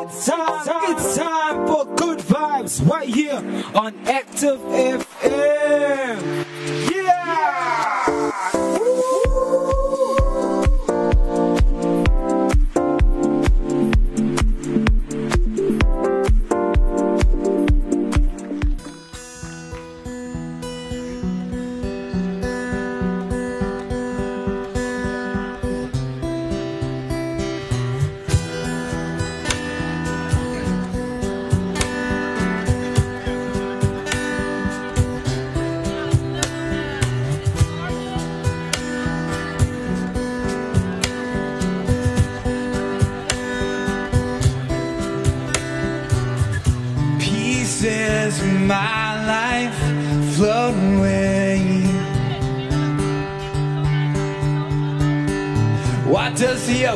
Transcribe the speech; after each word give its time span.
it's 0.00 0.26
time, 0.26 0.82
it's 0.90 1.16
time 1.16 1.66
for 1.66 1.84
good 1.96 2.18
vibes 2.18 2.88
right 2.88 3.08
here 3.08 3.42
on 3.74 3.94
Active 4.06 4.58
FM. 4.60 5.03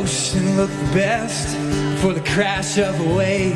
Ocean 0.09 0.57
look 0.57 0.71
the 0.71 0.91
best 0.95 1.55
for 2.01 2.15
the 2.15 2.21
crash 2.23 2.79
of 2.79 2.99
a 2.99 3.15
wave? 3.15 3.55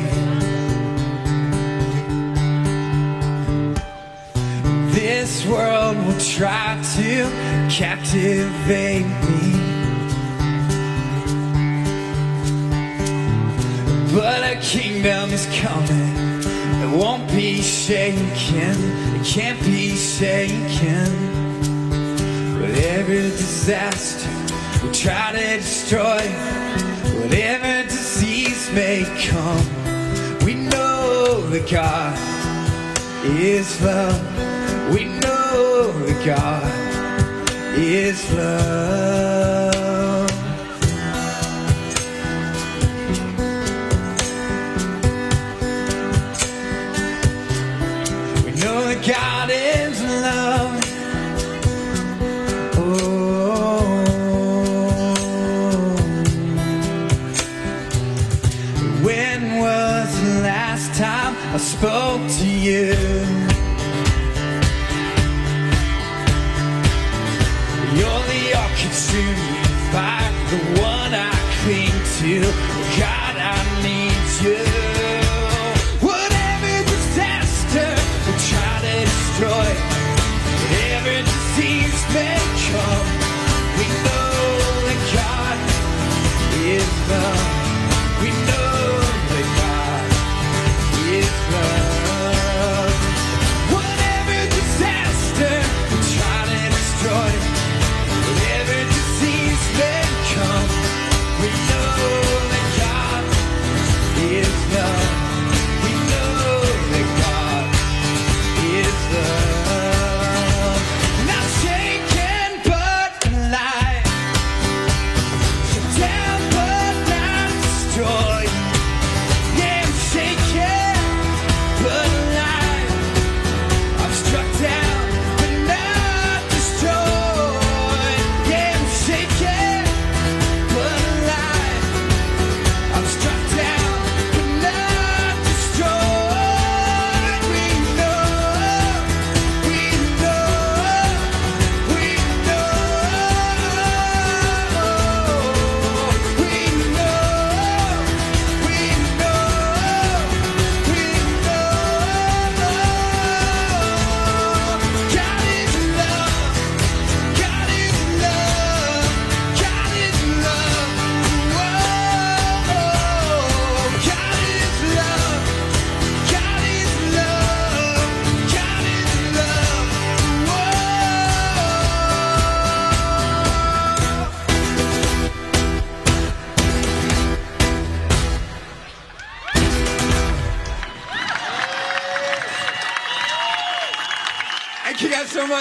This 4.93 5.47
world 5.47 5.97
will 6.05 6.19
try 6.19 6.79
to 6.97 7.23
captivate 7.71 9.07
me. 9.25 9.53
But 14.13 14.43
a 14.43 14.59
kingdom 14.61 15.31
is 15.31 15.47
coming. 15.59 16.13
It 16.83 16.95
won't 16.95 17.27
be 17.31 17.63
shaken. 17.63 18.75
It 19.15 19.25
can't 19.25 19.59
be 19.61 19.95
shaken. 19.95 21.09
But 22.59 22.77
every 22.77 23.31
disaster 23.41 24.42
try 24.93 25.31
to 25.31 25.57
destroy, 25.57 26.21
whatever 27.19 27.89
disease 27.89 28.69
may 28.73 29.03
come, 29.27 29.65
we 30.45 30.53
know 30.53 31.41
that 31.49 31.67
God 31.69 32.15
is 33.25 33.81
love. 33.81 34.93
We 34.93 35.05
know 35.05 35.91
that 36.05 36.25
God 36.25 37.77
is 37.77 38.31
love. 38.33 39.32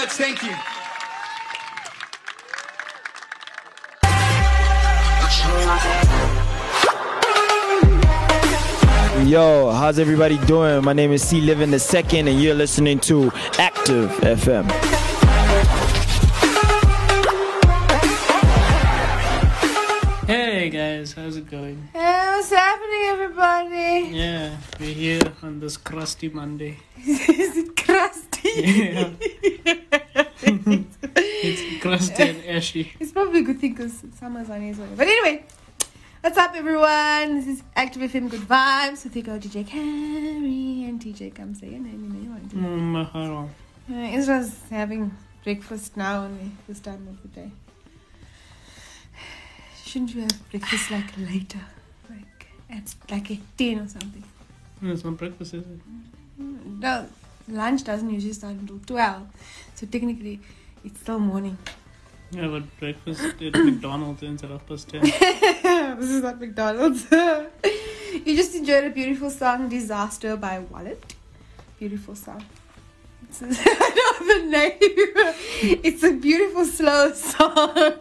Much. 0.03 0.13
Thank 0.13 0.43
you. 0.43 0.51
Yo, 9.31 9.71
how's 9.71 9.99
everybody 9.99 10.39
doing? 10.47 10.84
My 10.84 10.93
name 10.93 11.13
is 11.13 11.22
C 11.22 11.41
Living 11.41 11.71
the 11.71 11.78
Second, 11.78 12.28
and 12.28 12.43
you're 12.43 12.54
listening 12.54 12.99
to 13.01 13.31
Active 13.59 14.10
FM. 14.21 15.02
Hey 20.62 20.70
guys, 20.70 21.14
how's 21.14 21.36
it 21.36 21.50
going? 21.50 21.88
Hey, 21.92 21.98
what's 21.98 22.50
happening, 22.50 23.03
everybody? 23.06 24.16
Yeah, 24.16 24.56
we're 24.78 24.94
here 24.94 25.20
on 25.42 25.59
this 25.59 25.76
crusty 25.76 26.28
Monday. 26.28 26.78
Is 27.04 27.56
it 27.56 27.74
crusty? 27.76 28.48
Yeah. 28.54 29.10
it's 31.42 31.82
crusty 31.82 32.22
and 32.22 32.44
ashy. 32.44 32.92
It's 33.00 33.10
probably 33.10 33.41
a 33.41 33.42
good 33.42 33.59
thing 33.59 33.72
because 33.74 34.04
summer's 34.14 34.50
on 34.50 34.62
its 34.62 34.78
way. 34.78 34.86
But 34.97 35.09
anyway, 35.09 35.44
what's 36.20 36.38
up, 36.38 36.54
everyone? 36.54 37.34
This 37.34 37.48
is 37.48 37.64
Active 37.74 38.03
FM 38.12 38.30
Good 38.30 38.42
Vibes 38.42 39.03
with 39.03 39.16
your 39.16 39.24
girl 39.24 39.41
DJ 39.41 39.66
Carrie 39.66 40.84
and 40.84 41.00
DJ. 41.00 41.34
Come 41.34 41.56
say 41.56 41.70
your 41.70 41.80
name, 41.80 42.04
you 42.04 42.09
know 42.09 42.22
you 42.22 42.30
want 42.30 42.50
to. 42.50 42.56
Mm. 42.56 43.48
Uh, 43.91 44.16
Israel's 44.16 44.60
having 44.70 45.10
breakfast 45.42 45.97
now 45.97 46.22
only 46.22 46.53
this 46.68 46.78
time 46.78 47.09
of 47.09 47.20
the 47.22 47.41
day. 47.41 47.50
Shouldn't 49.92 50.15
you 50.15 50.22
have 50.22 50.50
breakfast 50.50 50.91
like 50.91 51.10
later, 51.18 51.60
like 52.09 52.47
at 52.71 52.94
like 53.10 53.30
at 53.30 53.39
ten 53.59 53.80
or 53.80 53.89
something? 53.89 54.24
No, 54.80 54.92
it's 54.92 55.04
not 55.04 55.18
breakfast, 55.18 55.53
is 55.53 55.65
it? 55.65 55.80
No, 56.39 57.06
lunch 57.47 57.84
doesn't 57.84 58.09
usually 58.09 58.33
start 58.33 58.54
until 58.54 58.78
twelve, 58.86 59.27
so 59.74 59.86
technically, 59.86 60.41
it's 60.83 61.00
still 61.00 61.18
morning. 61.18 61.59
Yeah, 62.30 62.48
but 62.48 62.65
breakfast 62.80 63.22
at 63.42 63.54
McDonald's 63.66 64.22
ends 64.22 64.42
at 64.42 64.50
half 64.50 64.66
past 64.66 64.89
ten. 64.89 65.03
this 66.00 66.10
is 66.10 66.22
not 66.22 66.41
McDonald's. 66.41 67.06
you 67.12 68.34
just 68.34 68.54
enjoyed 68.54 68.84
a 68.84 68.91
beautiful 68.91 69.28
song, 69.28 69.68
"Disaster" 69.68 70.36
by 70.36 70.59
Wallet. 70.60 71.15
Beautiful 71.78 72.15
song. 72.15 72.42
I 73.41 73.45
know 74.21 74.41
the 74.41 74.47
name. 74.51 74.78
It's 75.83 76.03
a 76.03 76.13
beautiful 76.13 76.65
slow 76.65 77.13
song. 77.13 77.95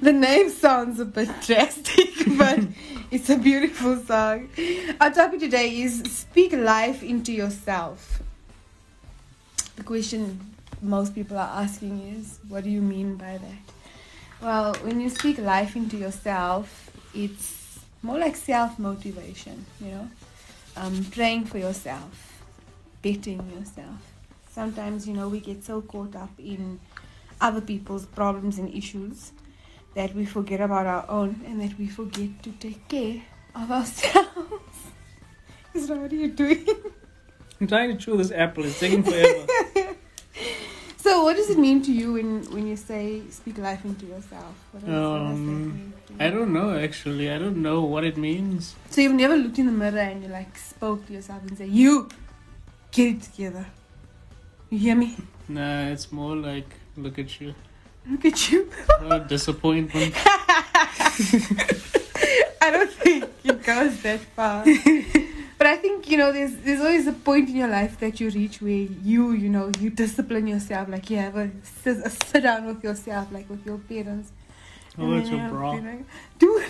The 0.00 0.12
name 0.12 0.50
sounds 0.50 1.00
a 1.00 1.04
bit 1.04 1.28
drastic, 1.42 2.10
but 2.38 2.60
it's 3.10 3.30
a 3.30 3.36
beautiful 3.36 3.98
song. 3.98 4.48
Our 5.00 5.10
topic 5.10 5.40
today 5.40 5.80
is 5.80 6.02
speak 6.04 6.52
life 6.52 7.02
into 7.02 7.32
yourself. 7.32 8.22
The 9.76 9.82
question 9.82 10.40
most 10.82 11.14
people 11.14 11.38
are 11.38 11.62
asking 11.62 12.00
is, 12.18 12.38
what 12.48 12.64
do 12.64 12.70
you 12.70 12.82
mean 12.82 13.16
by 13.16 13.38
that? 13.38 13.74
Well, 14.40 14.74
when 14.82 15.00
you 15.00 15.08
speak 15.10 15.38
life 15.38 15.76
into 15.76 15.96
yourself, 15.96 16.90
it's 17.14 17.80
more 18.02 18.18
like 18.18 18.36
self 18.36 18.78
motivation, 18.78 19.64
you 19.80 19.90
know, 19.92 20.10
um, 20.76 21.04
praying 21.10 21.46
for 21.46 21.58
yourself, 21.58 22.42
betting 23.02 23.50
yourself. 23.50 24.15
Sometimes, 24.56 25.06
you 25.06 25.12
know, 25.12 25.28
we 25.28 25.40
get 25.40 25.62
so 25.62 25.82
caught 25.82 26.16
up 26.16 26.30
in 26.38 26.80
other 27.42 27.60
people's 27.60 28.06
problems 28.06 28.58
and 28.58 28.72
issues 28.72 29.32
that 29.94 30.14
we 30.14 30.24
forget 30.24 30.62
about 30.62 30.86
our 30.86 31.04
own 31.10 31.42
and 31.46 31.60
that 31.60 31.78
we 31.78 31.86
forget 31.88 32.42
to 32.42 32.52
take 32.52 32.88
care 32.88 33.20
of 33.54 33.70
ourselves. 33.70 34.78
Isra, 35.74 36.00
what 36.00 36.10
are 36.10 36.14
you 36.16 36.28
doing? 36.28 36.66
I'm 37.60 37.66
trying 37.66 37.90
to 37.98 38.02
chew 38.02 38.16
this 38.16 38.32
apple. 38.32 38.64
It's 38.64 38.80
taking 38.80 39.02
forever. 39.02 39.44
So, 41.06 41.22
what 41.22 41.36
does 41.36 41.50
it 41.50 41.58
mean 41.58 41.82
to 41.82 41.92
you 41.92 42.14
when, 42.14 42.42
when 42.50 42.66
you 42.66 42.74
say 42.76 43.22
speak 43.30 43.58
life 43.58 43.84
into 43.84 44.06
yourself? 44.06 44.54
What 44.72 44.84
does, 44.84 44.88
what 44.88 45.18
does 45.18 45.38
that 45.38 45.52
Um, 45.52 45.92
you? 46.10 46.16
I 46.18 46.30
don't 46.30 46.52
know 46.52 46.76
actually. 46.76 47.30
I 47.30 47.38
don't 47.38 47.58
know 47.62 47.82
what 47.82 48.02
it 48.02 48.16
means. 48.16 48.74
So 48.90 49.02
you've 49.02 49.12
never 49.12 49.36
looked 49.36 49.56
in 49.60 49.66
the 49.66 49.72
mirror 49.72 50.00
and 50.00 50.24
you 50.24 50.28
like 50.28 50.58
spoke 50.58 51.06
to 51.06 51.12
yourself 51.12 51.42
and 51.46 51.56
say, 51.56 51.66
"You 51.66 52.08
get 52.90 53.06
it 53.14 53.22
together." 53.22 53.66
You 54.70 54.78
hear 54.78 54.96
me? 54.96 55.16
Nah, 55.48 55.88
it's 55.88 56.10
more 56.10 56.34
like 56.34 56.68
look 56.96 57.18
at 57.18 57.40
you. 57.40 57.54
Look 58.08 58.24
at 58.24 58.50
you. 58.50 58.70
What 59.02 59.28
disappointment. 59.28 60.14
I 62.60 62.70
don't 62.70 62.90
think 62.90 63.24
it 63.44 63.62
goes 63.62 64.02
that 64.02 64.20
far. 64.34 64.64
but 65.58 65.66
I 65.66 65.76
think 65.76 66.10
you 66.10 66.16
know, 66.18 66.32
there's 66.32 66.56
there's 66.56 66.80
always 66.80 67.06
a 67.06 67.12
point 67.12 67.48
in 67.48 67.56
your 67.56 67.68
life 67.68 67.98
that 68.00 68.18
you 68.20 68.30
reach 68.30 68.60
where 68.60 68.72
you 69.10 69.32
you 69.32 69.48
know 69.48 69.70
you 69.78 69.90
discipline 69.90 70.46
yourself, 70.48 70.88
like 70.88 71.10
you 71.10 71.18
have 71.18 71.36
a 71.36 71.50
sit, 71.62 71.98
a 71.98 72.10
sit 72.10 72.42
down 72.42 72.66
with 72.66 72.82
yourself, 72.82 73.30
like 73.30 73.48
with 73.48 73.64
your 73.64 73.78
parents. 73.78 74.32
Oh, 74.98 75.16
it's 75.18 75.28
your 75.28 75.36
you 75.36 75.42
have 75.42 75.50
to 75.50 75.56
bra. 75.56 75.70
like, 75.72 76.04
Dude. 76.38 76.64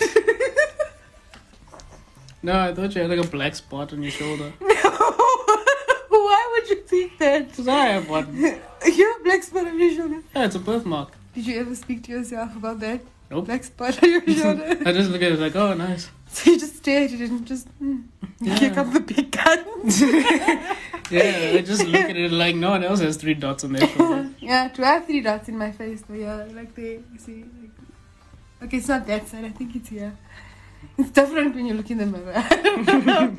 No, 2.43 2.59
I 2.59 2.73
thought 2.73 2.93
you 2.93 3.01
had 3.01 3.09
like 3.09 3.25
a 3.25 3.27
black 3.27 3.55
spot 3.55 3.93
on 3.93 4.03
your 4.03 4.11
shoulder. 4.11 4.53
Why 4.59 4.75
would 6.67 6.77
you 6.77 6.83
think 6.83 7.17
that? 7.19 7.53
Cause 7.55 7.67
I 7.67 7.85
have 7.87 8.09
one. 8.09 8.35
You 8.85 9.11
have 9.11 9.23
black 9.23 9.41
spot 9.43 9.65
on 9.67 9.79
your 9.79 9.91
shoulder. 9.93 10.21
Yeah, 10.35 10.45
it's 10.45 10.55
a 10.55 10.59
birthmark. 10.59 11.11
Did 11.33 11.47
you 11.47 11.59
ever 11.59 11.75
speak 11.75 12.03
to 12.03 12.11
yourself 12.11 12.55
about 12.55 12.79
that? 12.81 13.01
Nope. 13.31 13.45
Black 13.47 13.63
spot 13.63 14.01
on 14.03 14.09
your 14.09 14.21
shoulder. 14.21 14.77
I 14.85 14.93
just 14.93 15.09
look 15.09 15.21
at 15.23 15.31
it 15.31 15.39
like, 15.39 15.55
oh, 15.55 15.73
nice. 15.73 16.09
so 16.31 16.51
you 16.51 16.59
just 16.59 16.77
stare 16.77 17.05
at 17.05 17.11
it 17.11 17.19
and 17.21 17.45
just 17.45 17.67
mm, 17.81 18.03
Yeah. 18.39 18.55
here 18.59 18.73
come 18.73 18.93
the 18.93 18.99
big 18.99 19.31
guns. 19.31 20.01
Yeah, 21.09 21.53
I 21.55 21.61
just 21.65 21.85
look 21.85 22.01
at 22.09 22.15
it 22.17 22.31
like 22.31 22.55
no 22.55 22.69
one 22.71 22.83
else 22.83 22.99
has 22.99 23.17
three 23.17 23.33
dots 23.33 23.63
on 23.63 23.73
their 23.73 23.87
shoulder. 23.87 24.29
yeah, 24.39 24.67
do 24.69 24.83
I 24.83 24.87
have 24.87 25.05
three 25.05 25.21
dots 25.21 25.49
in 25.49 25.57
my 25.57 25.71
face? 25.71 26.03
Though, 26.07 26.13
yeah, 26.15 26.45
like 26.53 26.75
they 26.75 26.99
you 27.13 27.17
see. 27.17 27.45
Like, 27.61 27.71
okay, 28.63 28.77
it's 28.77 28.87
not 28.87 29.07
that 29.07 29.27
side. 29.27 29.45
I 29.45 29.49
think 29.49 29.75
it's 29.75 29.89
here. 29.89 30.15
It's 30.97 31.09
different 31.09 31.55
when 31.55 31.65
you 31.65 31.73
look 31.73 31.89
in 31.89 31.97
the 31.97 32.05
mirror. 32.05 33.31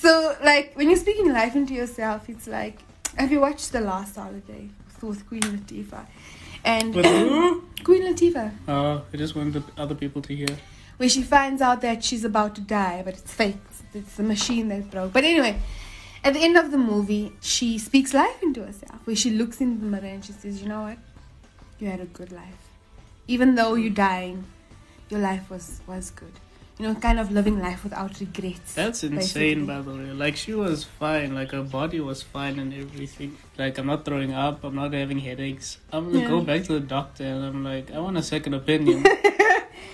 So, 0.00 0.36
like 0.42 0.74
when 0.76 0.88
you're 0.88 0.98
speaking 0.98 1.32
life 1.32 1.54
into 1.56 1.74
yourself, 1.74 2.28
it's 2.28 2.46
like, 2.46 2.78
have 3.16 3.30
you 3.32 3.40
watched 3.40 3.72
The 3.72 3.80
Last 3.80 4.16
Holiday 4.16 4.70
with 5.02 5.26
Queen 5.28 5.42
Latifah? 5.42 6.06
And 6.64 6.94
With 6.94 7.06
who? 7.06 7.64
Queen 7.84 8.02
Latifah. 8.02 8.52
Oh, 8.68 9.02
I 9.12 9.16
just 9.16 9.34
wanted 9.34 9.54
the 9.54 9.64
other 9.80 9.94
people 9.94 10.20
to 10.22 10.34
hear. 10.36 10.48
where 10.98 11.08
she 11.08 11.22
finds 11.22 11.62
out 11.62 11.80
that 11.80 12.04
she's 12.04 12.24
about 12.24 12.54
to 12.56 12.60
die, 12.60 13.02
but 13.04 13.14
it's 13.14 13.32
fake. 13.32 13.56
It's, 13.70 13.82
it's 13.94 14.14
the 14.16 14.22
machine 14.22 14.68
that 14.68 14.90
broke. 14.90 15.12
But 15.12 15.24
anyway, 15.24 15.56
at 16.22 16.34
the 16.34 16.40
end 16.40 16.56
of 16.58 16.70
the 16.70 16.78
movie, 16.78 17.32
she 17.40 17.78
speaks 17.78 18.12
life 18.12 18.42
into 18.42 18.62
herself, 18.64 19.00
where 19.06 19.16
she 19.16 19.30
looks 19.30 19.60
in 19.60 19.80
the 19.80 19.86
mirror 19.86 20.04
and 20.14 20.22
she 20.24 20.32
says, 20.32 20.60
"You 20.62 20.68
know 20.68 20.82
what? 20.82 20.98
You 21.78 21.88
had 21.88 22.00
a 22.00 22.04
good 22.04 22.30
life, 22.30 22.60
even 23.26 23.54
though 23.54 23.74
you're 23.74 23.90
dying. 24.10 24.44
Your 25.08 25.20
life 25.20 25.48
was 25.50 25.80
was 25.86 26.10
good. 26.10 26.34
You 26.80 26.88
know, 26.88 26.94
kind 26.94 27.20
of 27.20 27.30
living 27.30 27.58
life 27.60 27.84
without 27.84 28.18
regrets." 28.20 28.72
That's 28.74 29.02
basically. 29.02 29.16
insane, 29.52 29.66
by 29.66 29.80
the 29.82 29.90
way. 29.92 30.12
Like 30.24 30.36
she 30.36 30.54
was 30.54 30.84
fine. 30.84 31.34
Like 31.34 31.50
her 31.52 31.62
body 31.62 32.00
was 32.00 32.22
fine 32.22 32.58
and 32.58 32.72
everything. 32.72 33.36
Like 33.58 33.76
I'm 33.78 33.86
not 33.86 34.04
throwing 34.06 34.32
up. 34.32 34.64
I'm 34.64 34.74
not 34.74 34.92
having 34.94 35.18
headaches. 35.18 35.76
I'm 35.92 36.06
gonna 36.10 36.20
Yeah. 36.20 36.28
go 36.28 36.40
back 36.40 36.64
to 36.64 36.72
the 36.72 36.80
doctor 36.80 37.24
and 37.24 37.44
I'm 37.44 37.62
like, 37.64 37.90
I 37.92 37.98
want 37.98 38.16
a 38.16 38.22
second 38.22 38.54
opinion. 38.54 39.04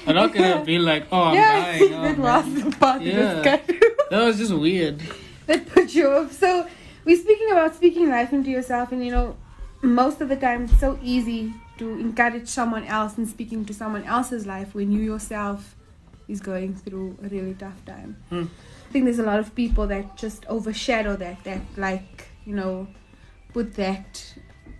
I'm 0.07 0.15
not 0.15 0.33
gonna 0.33 0.65
be 0.73 0.79
like, 0.79 1.07
oh, 1.11 1.23
I'm 1.23 1.35
yeah, 1.35 1.61
dying. 1.61 1.95
Oh, 1.95 2.03
that 2.03 2.19
was 2.19 2.75
part 2.77 3.03
Yeah. 3.03 3.43
kind 3.43 3.83
That 4.11 4.23
was 4.25 4.39
just 4.39 4.55
weird. 4.55 5.03
that 5.47 5.67
put 5.67 5.93
you 5.95 6.09
off. 6.09 6.33
So 6.33 6.67
we're 7.05 7.17
speaking 7.21 7.51
about 7.51 7.75
speaking 7.75 8.09
life 8.09 8.33
into 8.33 8.51
yourself, 8.51 8.93
and 8.93 9.05
you 9.05 9.11
know, 9.11 9.37
most 9.83 10.21
of 10.21 10.29
the 10.29 10.37
time 10.37 10.65
it's 10.65 10.79
so 10.79 10.99
easy 11.03 11.53
to 11.79 11.91
encourage 11.99 12.49
someone 12.49 12.85
else 12.85 13.19
and 13.19 13.27
speaking 13.29 13.65
to 13.65 13.75
someone 13.75 14.05
else's 14.05 14.47
life 14.47 14.75
when 14.75 14.93
you 14.93 15.01
yourself 15.01 15.75
is 16.29 16.41
going 16.41 16.75
through 16.75 17.17
a 17.23 17.29
really 17.29 17.55
tough 17.55 17.85
time. 17.85 18.17
Hmm. 18.29 18.45
I 18.89 18.93
think 18.93 19.05
there's 19.05 19.19
a 19.19 19.25
lot 19.25 19.39
of 19.39 19.55
people 19.55 19.87
that 19.89 20.17
just 20.17 20.47
overshadow 20.47 21.17
that, 21.17 21.45
that 21.45 21.61
like 21.77 22.29
you 22.45 22.55
know, 22.55 22.87
put 23.53 23.75
that 23.75 24.35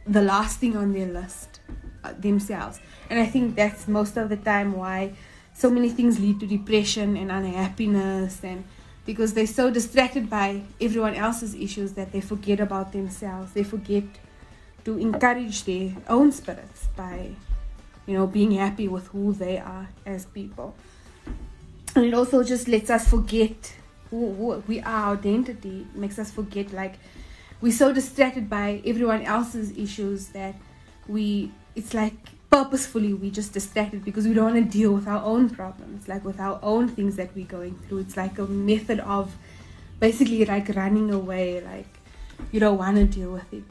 the 0.07 0.23
last 0.23 0.61
thing 0.61 0.77
on 0.77 0.93
their 0.93 1.09
list 1.09 1.61
uh, 2.05 2.13
themselves, 2.19 2.81
and 3.11 3.19
I 3.19 3.27
think 3.27 3.57
that's 3.57 3.89
most 3.89 4.17
of 4.17 4.29
the 4.29 4.37
time 4.37 4.73
why 4.73 5.13
so 5.53 5.71
many 5.71 5.89
things 5.89 6.21
lead 6.21 6.39
to 6.41 6.47
depression 6.47 7.17
and 7.17 7.33
unhappiness 7.33 8.45
and 8.45 8.65
because 9.07 9.35
they're 9.35 9.47
so 9.47 9.71
distracted 9.71 10.29
by 10.29 10.63
everyone 10.81 11.15
else's 11.15 11.55
issues 11.55 11.93
that 11.93 12.13
they 12.13 12.21
forget 12.21 12.59
about 12.59 12.93
themselves. 12.93 13.53
They 13.53 13.63
forget 13.63 14.05
to 14.85 14.99
encourage 14.99 15.65
their 15.65 15.93
own 16.09 16.33
spirits 16.33 16.89
by, 16.97 17.31
you 18.07 18.15
know, 18.15 18.27
being 18.27 18.51
happy 18.51 18.89
with 18.89 19.07
who 19.09 19.33
they 19.33 19.59
are 19.59 19.89
as 20.05 20.27
people. 20.27 20.75
And 21.97 22.05
it 22.05 22.13
also 22.13 22.45
just 22.45 22.69
lets 22.69 22.91
us 22.91 23.09
forget 23.09 23.75
who, 24.11 24.35
who 24.35 24.63
we 24.67 24.81
are, 24.81 25.07
our 25.07 25.15
identity, 25.15 25.87
makes 25.95 26.19
us 26.19 26.31
forget 26.31 26.73
like 26.73 26.95
we're 27.63 27.73
so 27.73 27.91
distracted 27.91 28.51
by 28.51 28.83
everyone 28.85 29.23
else's 29.23 29.77
issues 29.79 30.29
that 30.29 30.55
we, 31.09 31.51
it's 31.75 31.95
like 31.95 32.13
purposefully 32.51 33.15
we 33.15 33.31
just 33.31 33.55
distracted 33.55 34.05
because 34.05 34.29
we 34.29 34.35
don't 34.35 34.53
want 34.53 34.57
to 34.57 34.79
deal 34.79 34.93
with 34.93 35.09
our 35.09 35.25
own 35.25 35.49
problems, 35.49 36.07
like 36.07 36.23
with 36.23 36.39
our 36.39 36.61
own 36.63 36.87
things 36.87 37.17
that 37.17 37.35
we're 37.35 37.47
going 37.47 37.75
through. 37.89 38.01
It's 38.01 38.17
like 38.17 38.39
a 38.39 38.47
method 38.47 39.01
of 39.01 39.35
basically 39.99 40.45
like 40.45 40.69
running 40.77 41.11
away, 41.11 41.63
like 41.63 41.89
you 42.53 42.61
don't 42.61 42.77
want 42.77 42.97
to 42.97 43.05
deal 43.07 43.33
with 43.33 43.53
it. 43.55 43.65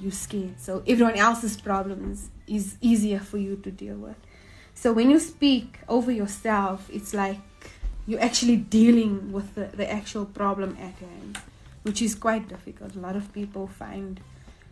You're 0.00 0.12
scared. 0.12 0.60
So 0.60 0.84
everyone 0.86 1.16
else's 1.16 1.56
problems 1.56 2.30
is 2.46 2.76
easier 2.80 3.18
for 3.18 3.38
you 3.38 3.56
to 3.56 3.72
deal 3.72 3.96
with. 3.96 4.16
So 4.76 4.92
when 4.92 5.10
you 5.10 5.18
speak 5.18 5.80
over 5.88 6.12
yourself, 6.12 6.88
it's 6.92 7.14
like 7.14 7.38
you're 8.06 8.20
actually 8.20 8.56
dealing 8.56 9.32
with 9.32 9.54
the, 9.54 9.64
the 9.74 9.90
actual 9.90 10.26
problem 10.26 10.76
at 10.78 10.94
hand, 10.98 11.38
which 11.82 12.02
is 12.02 12.14
quite 12.14 12.46
difficult. 12.46 12.94
A 12.94 12.98
lot 13.00 13.16
of 13.16 13.32
people 13.32 13.66
find 13.66 14.20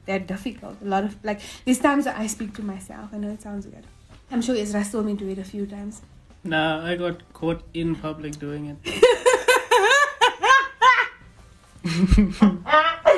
that 0.04 0.26
difficult. 0.26 0.76
A 0.82 0.84
lot 0.84 1.04
of 1.04 1.16
like 1.24 1.40
these 1.64 1.78
times 1.78 2.04
that 2.04 2.18
I 2.18 2.26
speak 2.26 2.54
to 2.56 2.62
myself. 2.62 3.08
I 3.14 3.16
know 3.16 3.30
it 3.30 3.40
sounds 3.40 3.66
weird. 3.66 3.86
I'm 4.30 4.42
sure 4.42 4.54
Ezra 4.54 4.84
saw 4.84 5.02
me 5.02 5.14
do 5.14 5.26
it 5.28 5.38
a 5.38 5.44
few 5.44 5.66
times. 5.66 6.02
Nah, 6.44 6.84
I 6.84 6.96
got 6.96 7.32
caught 7.32 7.62
in 7.72 7.96
public 7.96 8.38
doing 8.38 8.66
it. 8.66 8.76
Why 11.82 12.98
are 13.06 13.16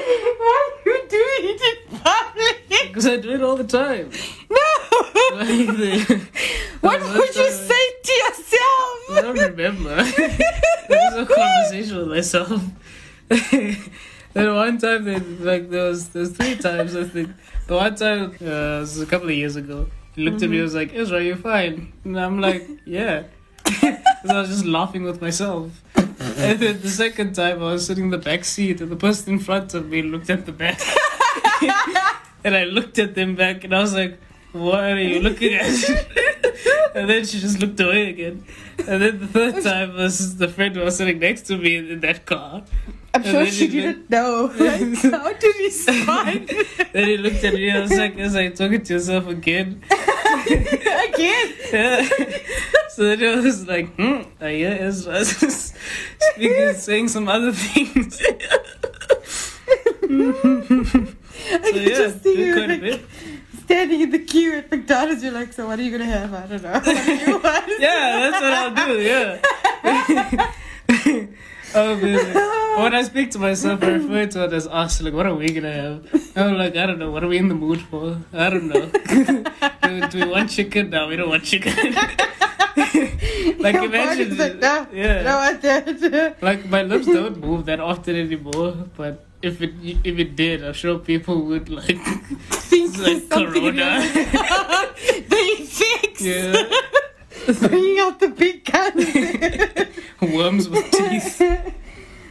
you 0.87 1.07
doing 1.09 1.43
it 1.53 1.61
in 1.91 1.99
public? 1.99 2.63
Because 2.87 3.07
I 3.07 3.17
do 3.17 3.31
it 3.35 3.43
all 3.43 3.57
the 3.57 3.65
time. 3.65 4.11
No. 4.49 4.67
What 6.81 7.01
would 7.01 7.35
you 7.35 7.51
say 7.51 7.85
to 8.05 8.13
yourself? 8.13 9.11
I 9.11 9.21
don't 9.23 9.39
remember. 9.39 9.97
There 10.89 11.01
was 11.11 11.29
a 11.29 11.35
conversation 11.35 11.97
with 11.99 12.09
myself. 12.09 12.63
then 14.35 14.55
one 14.55 14.79
time, 14.79 15.05
then 15.05 15.45
like 15.45 15.69
there 15.69 15.89
was 15.89 16.09
there's 16.11 16.31
three 16.31 16.55
times 16.55 16.95
I 16.95 17.05
think. 17.05 17.31
The 17.67 17.75
one 17.75 17.95
time 17.97 18.37
uh, 18.41 18.79
was 18.81 19.01
a 19.01 19.07
couple 19.07 19.29
of 19.29 19.35
years 19.35 19.57
ago. 19.57 19.89
He 20.15 20.23
looked 20.23 20.43
at 20.43 20.49
me 20.49 20.59
and 20.59 20.63
was 20.65 20.75
like, 20.77 20.95
"Ezra, 20.95 21.21
you're 21.23 21.37
fine?" 21.37 21.93
And 22.05 22.19
I'm 22.19 22.41
like, 22.41 22.69
"Yeah." 22.85 23.25
Because 24.23 24.31
I 24.31 24.41
was 24.41 24.49
just 24.49 24.65
laughing 24.65 25.05
with 25.05 25.21
myself. 25.21 25.83
And 25.97 26.59
then 26.59 26.81
the 26.81 26.89
second 26.89 27.35
time 27.35 27.59
I 27.63 27.73
was 27.73 27.87
sitting 27.87 28.05
in 28.05 28.11
the 28.11 28.19
back 28.19 28.45
seat 28.45 28.81
and 28.81 28.91
the 28.91 28.97
person 28.97 29.35
in 29.35 29.39
front 29.39 29.75
of 29.75 29.89
me 29.89 30.03
looked 30.03 30.31
at 30.31 30.47
the 30.47 30.53
back. 30.53 30.81
and 32.45 32.57
I 32.57 32.65
looked 32.65 32.99
at 32.99 33.15
them 33.15 33.35
back 33.37 33.65
and 33.65 33.75
I 33.75 33.81
was 33.81 33.95
like, 33.95 34.19
what 34.61 34.81
are 34.85 35.01
you 35.01 35.21
looking 35.21 35.55
at? 35.55 35.67
and 36.95 37.09
then 37.11 37.25
she 37.25 37.39
just 37.41 37.61
looked 37.61 37.79
away 37.81 38.11
again. 38.11 38.45
And 38.79 39.03
then 39.03 39.19
the 39.21 39.27
third 39.27 39.63
time 39.63 39.95
was 39.95 40.37
the 40.37 40.49
friend 40.49 40.75
who 40.77 40.83
was 40.83 40.97
sitting 40.97 41.19
next 41.19 41.43
to 41.43 41.59
me 41.59 41.77
in 41.77 42.01
that 42.01 42.25
car. 42.27 42.63
I'm 43.15 43.23
And 43.23 43.31
sure 43.31 43.47
she 43.47 43.69
didn't 43.69 44.11
know 44.11 44.53
like, 44.59 44.95
how 45.11 45.33
to 45.33 45.55
respond 45.59 46.51
Then 46.93 47.09
he 47.09 47.17
looked 47.17 47.43
at 47.45 47.55
me 47.55 47.69
and 47.71 47.79
I 47.79 47.81
was 47.83 47.97
like, 47.97 48.17
is 48.17 48.35
like 48.35 48.55
talking 48.55 48.83
to 48.83 48.93
yourself 48.93 49.27
again? 49.29 49.83
again. 49.91 51.55
Yeah. 51.73 52.09
so 52.91 53.05
then 53.05 53.23
it 53.23 53.43
was 53.43 53.67
like, 53.67 53.95
hmm, 53.97 54.23
I 54.41 54.51
hear 54.51 54.77
Ezra 54.81 55.25
speaking, 55.25 56.75
saying 56.75 57.09
some 57.09 57.29
other 57.29 57.53
things. 57.53 58.19
so 58.19 58.27
I 60.09 61.71
can 61.71 61.83
yeah, 61.83 61.89
just 61.89 62.23
see 62.23 62.47
you 62.47 62.53
quite 62.55 62.71
a 62.71 62.73
like, 62.75 62.81
bit. 62.81 63.01
Standing 63.67 64.01
in 64.01 64.11
the 64.11 64.21
queue 64.21 64.55
at 64.55 64.71
McDonald's. 64.71 65.23
You're 65.23 65.33
like, 65.33 65.53
so 65.53 65.67
what 65.67 65.79
are 65.79 65.83
you 65.83 65.91
gonna 65.91 66.05
have? 66.05 66.33
I 66.33 66.47
don't 66.47 66.63
know. 66.63 66.73
What 66.87 67.07
do 67.07 67.15
you 67.15 67.39
want? 67.39 67.67
Yeah, 67.87 68.31
that's 68.31 68.41
what 68.45 68.53
I'll 68.61 68.75
do. 68.87 68.93
Yeah. 69.11 69.41
oh 71.75 71.97
man. 71.97 72.83
When 72.83 72.95
I 72.95 73.03
speak 73.03 73.33
to 73.33 73.39
myself, 73.39 73.83
I 73.83 73.89
refer 73.99 74.27
to 74.27 74.45
it 74.45 74.53
as 74.53 74.67
us. 74.69 75.03
Like, 75.03 75.15
what 75.15 75.27
are 75.27 75.35
we 75.35 75.49
gonna 75.49 75.73
have? 75.73 75.99
I'm 76.37 76.57
like, 76.57 76.77
I 76.77 76.87
don't 76.87 77.01
know. 77.01 77.11
What 77.11 77.25
are 77.25 77.29
we 77.29 77.39
in 77.39 77.49
the 77.49 77.55
mood 77.55 77.81
for? 77.81 78.19
I 78.33 78.51
don't 78.51 78.69
know. 78.69 78.87
do, 79.83 80.09
do 80.09 80.25
we 80.25 80.31
want 80.31 80.51
chicken? 80.51 80.91
No, 80.91 81.09
we 81.09 81.17
don't 81.17 81.29
want 81.29 81.45
chicken. 81.45 81.75
like 83.59 83.75
Your 83.75 83.87
imagine, 83.87 84.37
like, 84.37 84.59
no, 84.59 84.87
yeah. 84.93 85.23
no, 85.23 85.39
I 85.39 85.53
don't. 85.55 86.43
Like 86.43 86.69
my 86.69 86.83
lips 86.83 87.07
don't 87.07 87.39
move 87.39 87.67
that 87.67 87.81
often 87.81 88.15
anymore, 88.15 88.77
but 88.97 89.26
if 89.43 89.61
it 89.61 89.73
if 90.05 90.19
it 90.19 90.37
did, 90.37 90.65
I'm 90.65 90.73
sure 90.73 90.99
people 90.99 91.43
would 91.47 91.69
like 91.69 91.99
Think 92.69 92.99
like 93.07 93.29
corona. 93.31 94.01
your- 94.03 94.03
the 95.33 95.43
effects. 95.59 96.23
yeah, 96.23 97.69
Bringing 97.69 97.99
out 98.01 98.19
the 98.21 98.29
big 98.29 98.65
guns. 98.65 99.07
worms 100.35 100.69
with 100.69 100.91
teeth. 100.91 101.41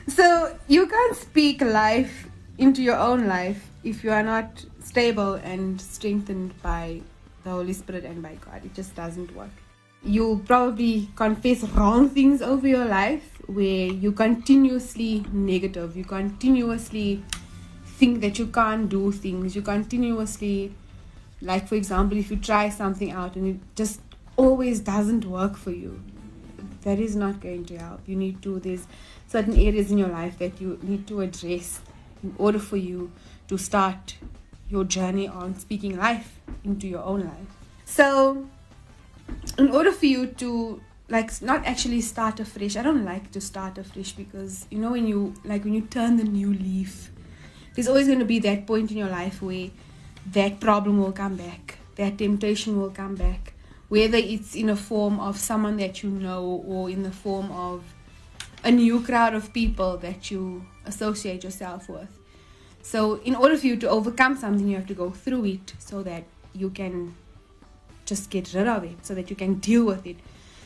so 0.08 0.56
you 0.68 0.88
can't 0.88 1.16
speak 1.16 1.62
life 1.62 2.28
into 2.58 2.82
your 2.82 2.98
own 2.98 3.28
life 3.28 3.70
if 3.84 4.04
you 4.04 4.12
are 4.12 4.24
not 4.24 4.66
stable 4.84 5.34
and 5.44 5.80
strengthened 5.80 6.52
by 6.62 7.02
the 7.44 7.50
Holy 7.52 7.74
Spirit 7.74 8.04
and 8.06 8.22
by 8.24 8.36
God. 8.44 8.66
It 8.66 8.74
just 8.74 8.96
doesn't 8.96 9.36
work. 9.36 9.52
You 10.06 10.44
probably 10.46 11.10
confess 11.16 11.64
wrong 11.64 12.10
things 12.10 12.42
over 12.42 12.68
your 12.68 12.86
life 12.86 13.40
where 13.48 13.88
you 13.88 14.12
continuously 14.12 15.26
negative. 15.34 15.98
You 15.98 16.06
continuously 16.06 17.24
think 17.86 18.22
that 18.22 18.38
you 18.38 18.48
can't 18.48 18.88
do 18.88 19.12
things. 19.12 19.56
You 19.56 19.62
continuously 19.62 20.74
like 21.42 21.68
for 21.68 21.76
example 21.76 22.18
if 22.18 22.32
you 22.32 22.38
try 22.38 22.70
something 22.70 23.12
out 23.12 23.36
and 23.36 23.48
it 23.48 23.76
just 23.76 24.02
always 24.36 24.80
doesn't 24.80 25.26
work 25.26 25.56
for 25.56 25.72
you 25.72 26.02
that 26.82 27.00
is 27.00 27.16
not 27.16 27.40
going 27.40 27.66
to 27.66 27.78
help 27.78 28.02
you 28.08 28.16
need 28.16 28.42
to 28.42 28.60
there's 28.60 28.88
certain 29.28 29.58
areas 29.58 29.92
in 29.92 29.98
your 29.98 30.08
life 30.08 30.38
that 30.40 30.60
you 30.62 30.80
need 30.82 31.06
to 31.08 31.22
address 31.22 31.82
in 32.24 32.34
order 32.38 32.60
for 32.60 32.78
you 32.78 33.12
to 33.48 33.58
start 33.58 34.16
your 34.70 34.84
journey 34.84 35.28
on 35.28 35.58
speaking 35.58 35.98
life 35.98 36.40
into 36.64 36.88
your 36.88 37.04
own 37.04 37.22
life 37.22 37.58
so 37.86 38.48
in 39.58 39.72
order 39.72 39.92
for 39.92 40.06
you 40.06 40.28
to 40.28 40.82
like 41.10 41.42
not 41.42 41.66
actually 41.66 42.02
start 42.02 42.40
afresh 42.40 42.76
i 42.76 42.82
don't 42.82 43.06
like 43.06 43.32
to 43.32 43.40
start 43.40 43.78
afresh 43.78 44.12
because 44.14 44.66
you 44.70 44.78
know 44.78 44.92
when 44.92 45.08
you 45.08 45.34
like 45.44 45.64
when 45.64 45.74
you 45.74 45.82
turn 45.82 46.18
the 46.18 46.24
new 46.24 46.54
leaf 46.54 47.12
there's 47.74 47.88
always 47.88 48.08
going 48.08 48.20
to 48.20 48.26
be 48.26 48.40
that 48.40 48.66
point 48.66 48.90
in 48.92 48.98
your 48.98 49.10
life 49.10 49.42
where 49.42 49.70
that 50.32 50.60
problem 50.60 50.98
will 51.00 51.12
come 51.12 51.36
back 51.36 51.78
that 51.96 52.18
temptation 52.18 52.80
will 52.80 52.90
come 52.90 53.16
back 53.16 53.54
whether 53.90 54.18
it's 54.18 54.56
in 54.56 54.70
a 54.70 54.76
form 54.76 55.20
of 55.20 55.38
someone 55.38 55.78
that 55.78 56.02
you 56.02 56.10
know 56.10 56.64
or 56.66 56.90
in 56.90 57.04
the 57.04 57.12
form 57.12 57.52
of 57.52 57.84
a 58.64 58.72
new 58.72 59.00
crowd 59.02 59.36
of 59.36 59.54
people 59.54 59.96
that 59.98 60.32
you 60.32 60.66
associate 60.86 61.44
yourself 61.44 61.88
with. 61.88 62.10
So 62.82 63.16
in 63.24 63.36
order 63.36 63.58
for 63.58 63.68
you 63.68 63.78
to 63.78 63.90
overcome 63.90 64.36
something 64.36 64.68
you 64.68 64.76
have 64.76 64.88
to 64.88 64.94
go 64.94 65.12
through 65.12 65.46
it 65.46 65.74
so 65.78 66.02
that 66.04 66.24
you 66.54 66.72
can 66.72 67.16
just 68.06 68.30
get 68.30 68.54
rid 68.54 68.68
of 68.68 68.84
it 68.84 69.06
so 69.06 69.14
that 69.16 69.30
you 69.30 69.36
can 69.36 69.56
deal 69.56 69.86
with 69.86 70.06
it. 70.06 70.18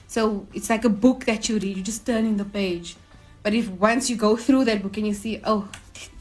So 0.07 0.47
it's 0.53 0.69
like 0.69 0.85
a 0.85 0.89
book 0.89 1.25
that 1.25 1.49
you 1.49 1.59
read. 1.59 1.77
You 1.77 1.83
just 1.83 2.05
turn 2.05 2.25
in 2.25 2.37
the 2.37 2.45
page. 2.45 2.95
But 3.43 3.53
if 3.53 3.69
once 3.69 4.09
you 4.09 4.15
go 4.15 4.35
through 4.35 4.65
that 4.65 4.83
book 4.83 4.97
and 4.97 5.07
you 5.07 5.13
see 5.13 5.39
oh 5.43 5.69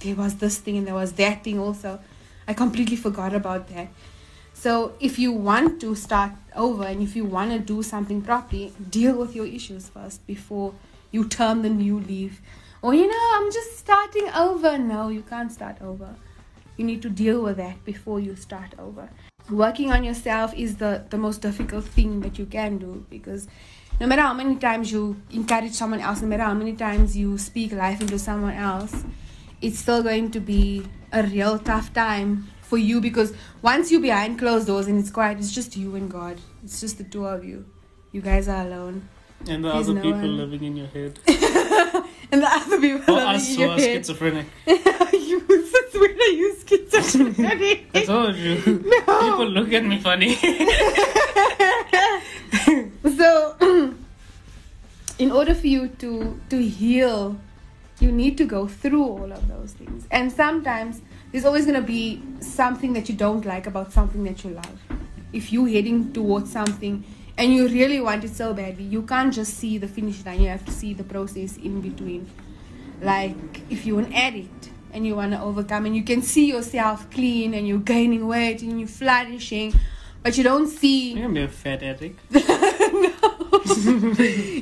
there 0.01 0.15
was 0.15 0.37
this 0.37 0.59
thing 0.59 0.77
and 0.77 0.87
there 0.87 0.95
was 0.95 1.13
that 1.13 1.45
thing 1.45 1.59
also 1.59 2.01
i 2.47 2.53
completely 2.53 2.97
forgot 2.97 3.35
about 3.35 3.69
that. 3.69 3.89
So 4.55 4.95
if 4.99 5.19
you 5.19 5.33
want 5.33 5.81
to 5.81 5.95
start 5.95 6.33
over 6.57 6.85
and 6.85 7.03
if 7.03 7.15
you 7.15 7.25
want 7.25 7.53
to 7.53 7.59
do 7.59 7.83
something 7.83 8.23
properly 8.23 8.73
deal 8.91 9.17
with 9.17 9.35
your 9.35 9.47
issues 9.47 9.89
first 9.89 10.27
before 10.27 10.75
you 11.11 11.29
turn 11.29 11.63
the 11.63 11.71
new 11.71 12.01
leaf. 12.01 12.41
Or 12.83 12.95
you 12.95 13.07
know 13.09 13.25
i'm 13.35 13.51
just 13.53 13.79
starting 13.79 14.29
over. 14.31 14.79
No 14.79 15.09
you 15.09 15.23
can't 15.23 15.53
start 15.53 15.81
over. 15.81 16.15
You 16.77 16.85
need 16.85 17.03
to 17.03 17.11
deal 17.11 17.43
with 17.43 17.57
that 17.57 17.85
before 17.85 18.21
you 18.21 18.37
start 18.37 18.75
over 18.79 19.09
working 19.51 19.91
on 19.93 20.05
yourself 20.05 20.55
is 20.55 20.77
the 20.77 21.05
the 21.11 21.19
most 21.19 21.41
difficult 21.43 21.85
thing 21.85 22.21
that 22.21 22.39
you 22.39 22.47
can 22.47 22.79
do 22.79 23.05
because 23.11 23.47
no 24.01 24.07
matter 24.07 24.23
how 24.23 24.35
many 24.35 24.57
times 24.57 24.93
you 24.93 25.17
encourage 25.31 25.73
someone 25.73 26.01
else 26.01 26.21
no 26.23 26.29
matter 26.29 26.43
how 26.45 26.55
many 26.55 26.75
times 26.75 27.17
you 27.17 27.39
speak 27.39 27.73
life 27.73 28.01
into 28.01 28.19
someone 28.19 28.55
else 28.55 29.05
it's 29.61 29.79
still 29.79 30.03
going 30.03 30.31
to 30.31 30.41
be 30.41 30.85
a 31.13 31.23
real 31.23 31.59
tough 31.59 31.93
time 31.95 32.47
for 32.61 32.77
you 32.79 33.01
because 33.01 33.33
once 33.63 33.91
you're 33.91 34.01
behind 34.03 34.39
closed 34.39 34.67
doors 34.67 34.87
and 34.87 34.99
it's 35.01 35.11
quiet 35.11 35.39
it's 35.39 35.51
just 35.53 35.77
you 35.77 35.95
and 35.97 36.11
god 36.11 36.37
it's 36.63 36.81
just 36.81 36.99
the 36.99 37.05
two 37.05 37.27
of 37.27 37.45
you 37.45 37.65
you 38.13 38.21
guys 38.21 38.49
are 38.49 38.67
alone 38.67 39.09
And 39.49 39.65
the 39.65 39.71
There's 39.73 39.89
other 39.89 39.95
no 39.99 40.03
people 40.03 40.21
one. 40.21 40.37
living 40.37 40.63
in 40.69 40.77
your 40.77 40.89
head. 40.89 41.13
and 42.33 42.43
the 42.43 42.49
other 42.61 42.79
people 42.81 43.15
Or 43.15 43.21
are 43.21 43.35
us 43.37 43.45
in 43.55 43.61
your 43.61 43.77
head. 43.79 44.01
schizophrenic. 44.05 44.47
you 45.49 45.67
since 45.67 45.95
when 45.95 46.11
are 46.11 46.35
you 46.41 46.57
schizophrenic? 46.67 47.87
I 47.95 48.05
told 48.05 48.37
you. 48.37 48.83
No. 48.85 49.01
People 49.21 49.49
look 49.49 49.73
at 49.73 49.85
me 49.85 49.99
funny. 50.01 50.35
so 53.17 53.57
in 55.19 55.33
order 55.33 55.55
for 55.55 55.67
you 55.67 55.89
to 55.89 56.41
to 56.49 56.63
heal 56.63 57.37
you 58.01 58.13
need 58.13 58.39
to 58.39 58.45
go 58.45 58.69
through 58.69 59.05
all 59.05 59.33
of 59.33 59.49
those 59.49 59.73
things 59.73 60.07
and 60.11 60.31
sometimes 60.31 61.01
there's 61.33 61.45
always 61.45 61.67
going 61.67 61.81
to 61.81 61.87
be 61.87 62.23
something 62.41 62.93
that 62.93 63.09
you 63.09 63.15
don't 63.15 63.45
like 63.45 63.67
about 63.67 63.93
something 63.93 64.25
that 64.25 64.45
you 64.45 64.51
love 64.51 64.81
if 65.33 65.53
you're 65.53 65.69
heading 65.69 66.13
towards 66.13 66.53
something 66.53 67.05
and 67.37 67.53
you 67.53 67.69
really 67.69 68.01
want 68.01 68.25
it 68.25 68.31
so 68.31 68.55
badly 68.55 68.85
you 68.85 69.03
can't 69.03 69.35
just 69.35 69.55
see 69.55 69.79
the 69.79 69.89
finish 69.89 70.25
line 70.25 70.41
you 70.41 70.49
have 70.49 70.65
to 70.65 70.73
see 70.73 70.95
the 70.95 71.05
process 71.05 71.57
in 71.57 71.81
between 71.81 72.29
like 73.03 73.37
if 73.71 73.85
you're 73.85 74.01
an 74.01 74.13
addict 74.13 74.71
and 74.93 75.07
you 75.07 75.15
want 75.17 75.33
to 75.33 75.41
overcome 75.41 75.87
and 75.87 75.95
you 75.97 76.03
can 76.03 76.23
see 76.23 76.47
yourself 76.47 77.09
clean 77.11 77.55
and 77.55 77.67
you're 77.69 77.79
gaining 77.79 78.27
weight 78.27 78.63
and 78.63 78.79
you're 78.81 78.89
flourishing 78.89 79.73
but 80.23 80.37
you 80.37 80.45
don't 80.45 80.69
see 80.69 81.13
You're 81.13 81.23
gonna 81.23 81.35
be 81.35 81.43
a 81.43 81.49
fat 81.49 81.83
addict. 81.83 82.19
No 82.31 82.41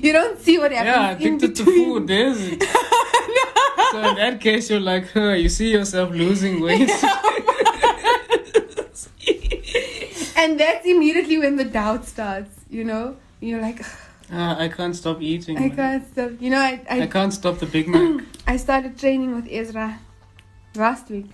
You 0.06 0.12
don't 0.12 0.40
see 0.40 0.58
what 0.58 0.72
happens 0.72 0.96
Yeah, 0.96 1.10
addicted 1.12 1.54
to 1.56 1.64
between. 1.64 2.06
food, 2.06 2.10
is 2.10 2.48
it? 2.52 2.62
So 3.92 4.02
in 4.02 4.14
that 4.16 4.40
case, 4.40 4.68
you're 4.70 4.80
like, 4.80 5.10
huh, 5.12 5.32
you 5.32 5.48
see 5.48 5.70
yourself 5.72 6.10
losing 6.10 6.60
weight. 6.60 6.90
and 10.36 10.60
that's 10.60 10.86
immediately 10.86 11.38
when 11.38 11.56
the 11.56 11.64
doubt 11.64 12.04
starts 12.04 12.50
you 12.70 12.84
know 12.84 13.16
you're 13.40 13.60
like 13.60 13.80
Ah, 14.32 14.58
I 14.58 14.66
can't 14.68 14.94
stop 14.96 15.22
eating. 15.22 15.56
i 15.56 15.60
man. 15.68 15.76
can't 15.76 16.12
stop 16.12 16.30
you 16.40 16.50
know 16.50 16.58
i 16.60 16.80
I 16.90 17.02
i, 17.02 17.06
can't 17.06 17.32
stop 17.32 17.58
the 17.60 17.66
Big 17.66 17.86
Mac 17.88 18.24
I 18.46 18.56
started 18.56 18.98
training 18.98 19.34
with 19.36 19.46
ezra 19.50 19.98
last 20.76 21.08
week 21.10 21.26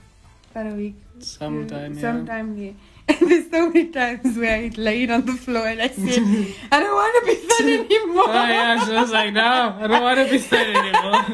about 0.51 0.73
a 0.73 0.75
week 0.75 0.95
sometime. 1.21 1.95
Yeah. 1.95 2.01
sometime 2.01 2.57
yeah 2.57 2.73
and 3.09 3.19
there's 3.31 3.51
so 3.51 3.69
many 3.69 3.89
times 3.89 4.37
where 4.37 4.57
I 4.57 4.71
laid 4.77 5.11
on 5.11 5.27
the 5.27 5.33
floor 5.33 5.67
and 5.67 5.81
I 5.81 5.89
said, 5.89 6.55
I 6.71 6.81
don't 6.81 6.95
want 6.95 7.25
to 7.25 7.27
be 7.27 7.35
thin 7.35 7.87
anymore. 7.87 8.25
Oh 8.29 8.33
yeah, 8.33 8.85
she 8.85 8.93
was 8.93 9.11
like, 9.11 9.33
no, 9.33 9.77
I 9.79 9.87
don't 9.87 10.03
want 10.03 10.19
to 10.19 10.31
be 10.31 10.39
thin 10.39 10.77
anymore. 10.77 11.25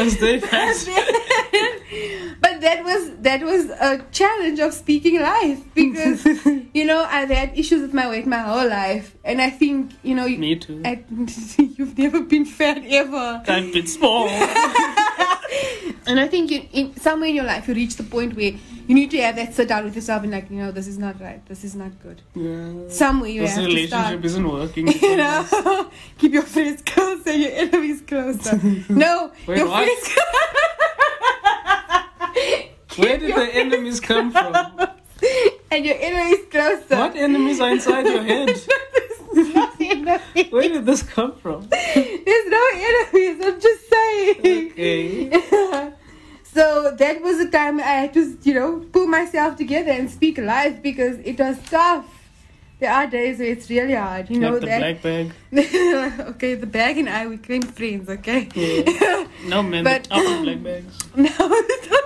I 0.00 0.08
stay 0.08 0.40
fat. 0.40 1.20
but 2.40 2.60
that 2.60 2.84
was 2.84 3.10
that 3.22 3.42
was 3.42 3.66
a 3.70 4.04
challenge 4.12 4.58
of 4.60 4.72
speaking 4.74 5.20
life 5.20 5.60
because 5.74 6.24
you 6.74 6.84
know 6.84 7.06
I've 7.08 7.30
had 7.30 7.56
issues 7.58 7.80
with 7.82 7.94
my 7.94 8.08
weight 8.08 8.26
my 8.26 8.38
whole 8.38 8.68
life, 8.68 9.14
and 9.24 9.40
I 9.40 9.50
think 9.50 9.92
you 10.02 10.14
know 10.14 10.28
Me 10.28 10.56
too. 10.56 10.82
I, 10.84 11.02
you've 11.58 11.96
never 11.98 12.20
been 12.20 12.44
fat 12.44 12.82
ever, 12.86 13.42
I've 13.46 13.72
been 13.72 13.86
small. 13.86 14.28
and 16.06 16.20
I 16.20 16.26
think 16.28 16.50
you, 16.50 16.66
in 16.72 16.96
somewhere 16.96 17.28
in 17.28 17.34
your 17.36 17.44
life 17.44 17.68
you 17.68 17.74
reach 17.74 17.96
the 17.96 18.04
point 18.04 18.34
where 18.36 18.52
You 18.86 18.94
need 18.94 19.10
to 19.12 19.20
have 19.22 19.36
that 19.36 19.54
sit 19.56 19.68
down 19.68 19.84
with 19.84 19.94
yourself 19.96 20.24
and 20.24 20.32
like, 20.36 20.50
you 20.50 20.58
know, 20.60 20.70
this 20.70 20.86
is 20.86 20.98
not 20.98 21.18
right. 21.18 21.40
This 21.50 21.64
is 21.64 21.74
not 21.74 21.92
good. 22.02 22.20
Yeah. 22.34 22.90
Somewhere 22.92 23.30
you 23.30 23.40
This 23.40 23.54
have 23.56 23.64
to 23.64 23.68
relationship 23.68 23.88
start. 24.08 24.24
isn't 24.30 24.48
working. 24.56 24.88
You 24.88 25.16
know, 25.20 25.88
keep 26.18 26.32
your 26.34 26.42
friends 26.42 26.82
closer, 26.84 27.32
your 27.32 27.52
enemies 27.62 28.02
closer. 28.06 28.60
No, 28.90 29.32
Wait, 29.48 29.56
your 29.58 29.68
what? 29.72 29.84
friends. 29.88 30.18
Where 32.96 33.18
did 33.18 33.34
the 33.34 33.54
enemies 33.54 34.00
come 34.00 34.30
from? 34.30 34.54
and 35.70 35.84
your 35.84 35.96
enemies 35.98 36.46
closer. 36.50 36.96
What 36.96 37.16
enemies 37.16 37.60
are 37.60 37.70
inside 37.70 38.06
your 38.06 38.22
head? 38.22 38.48
There's 39.34 39.54
no 39.54 39.70
enemies. 39.80 40.52
Where 40.52 40.68
did 40.68 40.86
this 40.86 41.02
come 41.02 41.34
from? 41.36 41.68
There's 41.68 42.48
no 42.48 42.68
enemies. 42.72 43.44
I'm 43.44 43.60
just 43.60 43.90
saying. 43.90 44.70
Okay. 44.70 45.30
so 46.44 46.94
that 46.96 47.20
was 47.20 47.38
the 47.38 47.50
time 47.50 47.80
I 47.80 47.82
had 47.82 48.14
to, 48.14 48.38
you 48.42 48.54
know, 48.54 48.86
pull 48.92 49.08
myself 49.08 49.56
together 49.56 49.90
and 49.90 50.08
speak 50.08 50.38
life 50.38 50.80
because 50.80 51.18
it 51.24 51.38
was 51.38 51.58
tough. 51.68 52.13
There 52.84 52.92
are 52.92 53.06
days 53.06 53.38
where 53.38 53.48
it's 53.48 53.70
really 53.70 53.94
hard, 53.94 54.28
you 54.28 54.38
know 54.38 54.58
the 54.58 54.66
that. 54.66 54.78
black 54.78 55.00
bag. 55.00 55.32
okay, 56.32 56.54
the 56.54 56.66
bag 56.66 56.98
and 56.98 57.08
I 57.08 57.26
we 57.26 57.36
became 57.36 57.62
friends. 57.62 58.10
Okay. 58.10 58.46
Yeah. 58.54 59.26
No 59.46 59.62
man, 59.62 59.84
But- 59.84 60.04
the 60.04 60.40
black 60.42 60.62
bags. 60.62 60.98
No, 61.16 61.30
not 61.38 62.04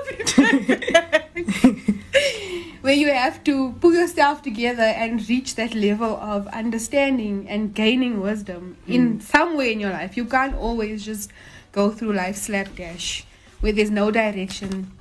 Where 2.82 2.94
you 2.94 3.12
have 3.12 3.42
to 3.42 3.72
pull 3.80 3.92
yourself 3.92 4.42
together 4.42 4.84
and 4.84 5.28
reach 5.28 5.56
that 5.56 5.74
level 5.74 6.16
of 6.34 6.46
understanding 6.62 7.48
and 7.48 7.74
gaining 7.74 8.20
wisdom 8.20 8.76
hmm. 8.86 8.92
in 8.92 9.20
some 9.20 9.56
way 9.56 9.72
in 9.72 9.80
your 9.80 9.90
life. 9.90 10.16
You 10.16 10.26
can't 10.26 10.54
always 10.54 11.04
just 11.04 11.32
go 11.72 11.90
through 11.90 12.12
life 12.12 12.36
slapdash 12.36 13.26
where 13.58 13.72
there's 13.72 13.90
no 13.90 14.12
direction, 14.12 14.92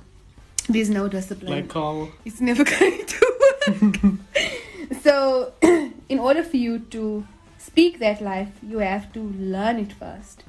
there's 0.68 0.90
no 0.90 1.06
discipline. 1.06 1.52
Like 1.52 1.68
Carl. 1.68 2.10
it's 2.24 2.40
never 2.40 2.64
going 2.64 3.06
to 3.06 3.26
work. 3.40 4.18
So, 5.08 5.54
in 5.62 6.18
order 6.18 6.42
for 6.42 6.58
you 6.58 6.80
to 6.94 7.26
speak 7.56 7.98
that 7.98 8.20
life, 8.20 8.50
you 8.62 8.78
have 8.78 9.10
to 9.14 9.20
learn 9.20 9.78
it 9.78 9.92
first 9.92 10.44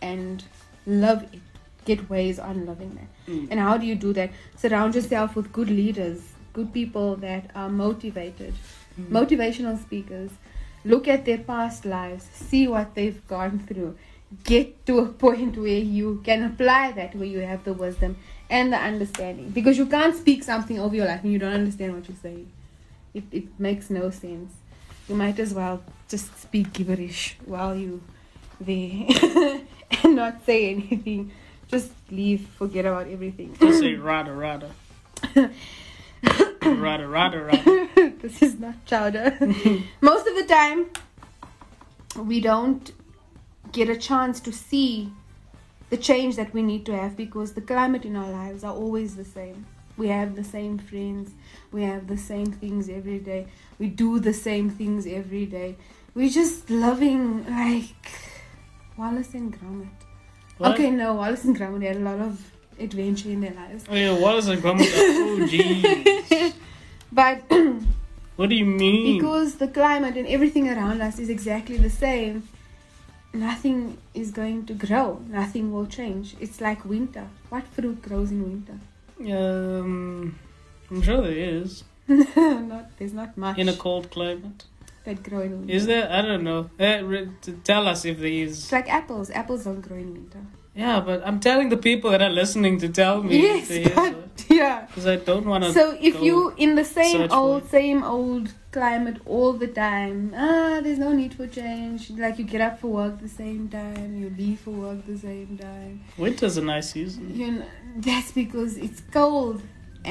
and 0.00 0.44
love 0.86 1.22
it. 1.32 1.40
Get 1.84 2.08
ways 2.08 2.38
on 2.38 2.64
loving 2.64 2.94
that. 2.94 3.32
Mm. 3.32 3.48
And 3.50 3.60
how 3.60 3.76
do 3.76 3.86
you 3.86 3.94
do 3.94 4.12
that? 4.12 4.30
Surround 4.56 4.94
yourself 4.94 5.34
with 5.34 5.52
good 5.52 5.70
leaders, 5.70 6.20
good 6.52 6.72
people 6.72 7.16
that 7.16 7.50
are 7.54 7.68
motivated, 7.68 8.54
motivational 9.10 9.80
speakers. 9.80 10.30
Look 10.84 11.08
at 11.08 11.24
their 11.24 11.38
past 11.38 11.84
lives, 11.84 12.24
see 12.32 12.68
what 12.68 12.94
they've 12.94 13.26
gone 13.26 13.58
through. 13.58 13.96
Get 14.44 14.86
to 14.86 15.00
a 15.00 15.06
point 15.24 15.56
where 15.56 15.82
you 15.96 16.20
can 16.24 16.44
apply 16.44 16.92
that, 16.92 17.16
where 17.16 17.26
you 17.26 17.40
have 17.40 17.64
the 17.64 17.72
wisdom 17.72 18.16
and 18.48 18.72
the 18.72 18.76
understanding. 18.76 19.50
Because 19.50 19.76
you 19.76 19.86
can't 19.86 20.14
speak 20.14 20.44
something 20.44 20.78
over 20.78 20.94
your 20.94 21.06
life 21.06 21.24
and 21.24 21.32
you 21.32 21.38
don't 21.40 21.54
understand 21.54 21.94
what 21.94 22.08
you're 22.08 22.22
saying. 22.22 22.48
It, 23.14 23.24
it 23.32 23.58
makes 23.58 23.90
no 23.90 24.10
sense. 24.10 24.52
You 25.08 25.14
might 25.14 25.38
as 25.38 25.54
well 25.54 25.82
just 26.08 26.38
speak 26.40 26.72
gibberish 26.72 27.36
while 27.44 27.74
you 27.74 28.02
there 28.60 29.06
and 30.02 30.16
not 30.16 30.44
say 30.44 30.70
anything. 30.70 31.32
Just 31.68 31.92
leave, 32.10 32.46
forget 32.56 32.86
about 32.86 33.08
everything. 33.08 33.56
Just 33.58 33.80
say 33.80 33.94
rada 33.94 34.32
rada. 34.32 34.70
rada 36.62 37.06
rada 37.06 37.42
rada. 37.42 37.88
this 38.22 38.42
is 38.42 38.58
not 38.58 38.84
chowder. 38.86 39.36
Most 40.00 40.26
of 40.26 40.34
the 40.34 40.46
time, 40.48 40.86
we 42.16 42.40
don't 42.40 42.92
get 43.72 43.88
a 43.88 43.96
chance 43.96 44.40
to 44.40 44.52
see 44.52 45.12
the 45.90 45.96
change 45.96 46.36
that 46.36 46.52
we 46.52 46.62
need 46.62 46.84
to 46.86 46.96
have 46.96 47.16
because 47.16 47.52
the 47.52 47.60
climate 47.60 48.04
in 48.04 48.16
our 48.16 48.30
lives 48.30 48.64
are 48.64 48.74
always 48.74 49.16
the 49.16 49.24
same. 49.24 49.66
We 49.98 50.08
have 50.08 50.36
the 50.36 50.44
same 50.44 50.78
friends, 50.78 51.32
we 51.72 51.82
have 51.82 52.06
the 52.06 52.16
same 52.16 52.46
things 52.52 52.88
every 52.88 53.18
day, 53.18 53.48
we 53.78 53.88
do 53.88 54.20
the 54.20 54.32
same 54.32 54.70
things 54.70 55.06
every 55.06 55.46
day. 55.46 55.76
We're 56.14 56.30
just 56.30 56.70
loving 56.70 57.44
like 57.46 58.10
Wallace 58.96 59.34
and 59.34 59.52
Gromit. 59.52 59.88
What? 60.56 60.72
Okay, 60.72 60.90
no, 60.90 61.14
Wallace 61.14 61.44
and 61.44 61.56
Gromit 61.56 61.82
had 61.82 61.96
a 61.96 62.00
lot 62.00 62.20
of 62.20 62.52
adventure 62.78 63.28
in 63.28 63.40
their 63.40 63.54
lives. 63.54 63.84
Oh 63.90 63.94
yeah, 63.94 64.18
what 64.18 64.36
is 64.36 64.48
a 64.48 64.56
grumble? 64.56 64.86
Oh. 64.88 66.52
But 67.12 67.42
What 68.36 68.50
do 68.50 68.54
you 68.54 68.64
mean? 68.64 69.18
because 69.18 69.56
the 69.56 69.66
climate 69.66 70.16
and 70.16 70.28
everything 70.28 70.68
around 70.68 71.00
us 71.00 71.18
is 71.18 71.28
exactly 71.28 71.76
the 71.76 71.90
same 71.90 72.48
nothing 73.34 73.98
is 74.14 74.30
going 74.30 74.64
to 74.66 74.74
grow 74.74 75.20
nothing 75.28 75.72
will 75.72 75.86
change 75.86 76.36
it's 76.40 76.60
like 76.60 76.84
winter 76.84 77.26
what 77.48 77.64
fruit 77.64 78.00
grows 78.00 78.30
in 78.30 78.42
winter 78.44 78.78
Um, 79.20 80.38
I'm 80.90 81.02
sure 81.02 81.22
there 81.22 81.32
is 81.32 81.84
not 82.08 82.96
there's 82.98 83.12
not 83.12 83.36
much 83.36 83.58
in 83.58 83.68
a 83.68 83.74
cold 83.76 84.10
climate. 84.10 84.64
that 85.04 85.22
grow 85.22 85.40
in 85.40 85.58
winter 85.60 85.72
Is 85.74 85.86
there? 85.86 86.10
I 86.10 86.22
don't 86.22 86.44
know. 86.44 86.70
Re- 86.78 87.28
tell 87.64 87.88
us 87.88 88.04
if 88.04 88.18
there 88.18 88.26
is. 88.28 88.58
it's 88.64 88.72
like 88.72 88.88
apples 88.88 89.30
apples 89.30 89.64
don't 89.64 89.80
grow 89.80 89.96
in 89.96 90.12
winter 90.14 90.42
Yeah, 90.78 91.00
but 91.00 91.26
I'm 91.26 91.40
telling 91.40 91.70
the 91.70 91.76
people 91.76 92.12
that 92.12 92.22
are 92.22 92.30
listening 92.30 92.78
to 92.78 92.88
tell 92.88 93.20
me 93.20 93.42
yes 93.42 93.66
but, 93.96 94.44
yeah. 94.48 94.86
Because 94.86 95.08
I 95.08 95.16
don't 95.16 95.44
want 95.44 95.64
to. 95.64 95.72
so 95.72 95.98
if 96.00 96.22
you 96.22 96.54
in 96.56 96.76
the 96.76 96.84
same 96.84 97.32
old 97.32 97.68
same 97.68 98.04
old 98.04 98.54
climate 98.70 99.18
all 99.26 99.54
the 99.54 99.66
time 99.66 100.32
ah 100.36 100.80
there's 100.80 101.00
no 101.00 101.10
need 101.12 101.34
for 101.34 101.48
change. 101.48 102.10
Like 102.10 102.38
you 102.38 102.44
get 102.44 102.60
up 102.60 102.78
for 102.78 102.88
work 103.00 103.20
the 103.20 103.28
same 103.28 103.68
time 103.68 104.16
you 104.20 104.30
leave 104.38 104.60
for 104.60 104.70
work 104.70 105.04
the 105.04 105.18
same 105.18 105.58
time. 105.58 106.04
Winter's 106.16 106.56
a 106.58 106.62
nice 106.62 106.92
season. 106.92 107.34
You 107.34 107.50
know, 107.50 107.66
that's 107.96 108.30
because 108.30 108.76
it's 108.76 109.00
cold 109.10 109.60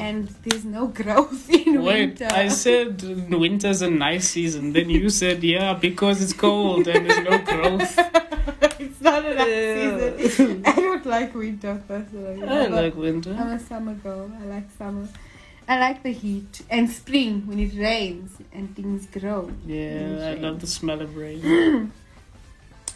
and 0.04 0.28
there's 0.44 0.64
no 0.64 0.86
growth 0.86 1.48
in 1.66 1.82
Wait, 1.82 2.06
winter. 2.18 2.28
I 2.30 2.48
said 2.48 3.02
winter's 3.44 3.82
a 3.82 3.90
nice 3.90 4.28
season. 4.28 4.72
Then 4.72 4.88
you 4.90 5.10
said, 5.10 5.42
yeah, 5.42 5.74
because 5.74 6.22
it's 6.22 6.32
cold 6.32 6.86
and 6.88 7.00
there's 7.06 7.24
no 7.30 7.38
growth. 7.52 7.92
it's 8.84 9.00
not 9.00 9.24
a 9.24 9.34
nice 9.34 9.48
Yeah. 9.48 10.16
season. 10.26 10.62
I 10.72 10.72
don't 10.86 11.06
like 11.06 11.34
winter 11.34 11.74
personally. 11.86 12.42
I 12.42 12.64
I'm 12.64 12.72
a- 12.72 12.76
like 12.82 12.96
winter. 12.96 13.32
I'm 13.38 13.48
a 13.48 13.60
summer 13.60 13.94
girl. 13.94 14.30
I 14.40 14.44
like 14.46 14.68
summer. 14.78 15.08
I 15.70 15.78
like 15.78 16.02
the 16.02 16.12
heat 16.12 16.62
and 16.70 16.88
spring 16.88 17.46
when 17.46 17.58
it 17.58 17.74
rains 17.76 18.30
and 18.54 18.74
things 18.74 19.06
grow. 19.06 19.50
Yeah, 19.66 20.30
I 20.32 20.34
love 20.40 20.60
the 20.60 20.66
smell 20.66 21.00
of 21.02 21.16
rain. 21.16 21.92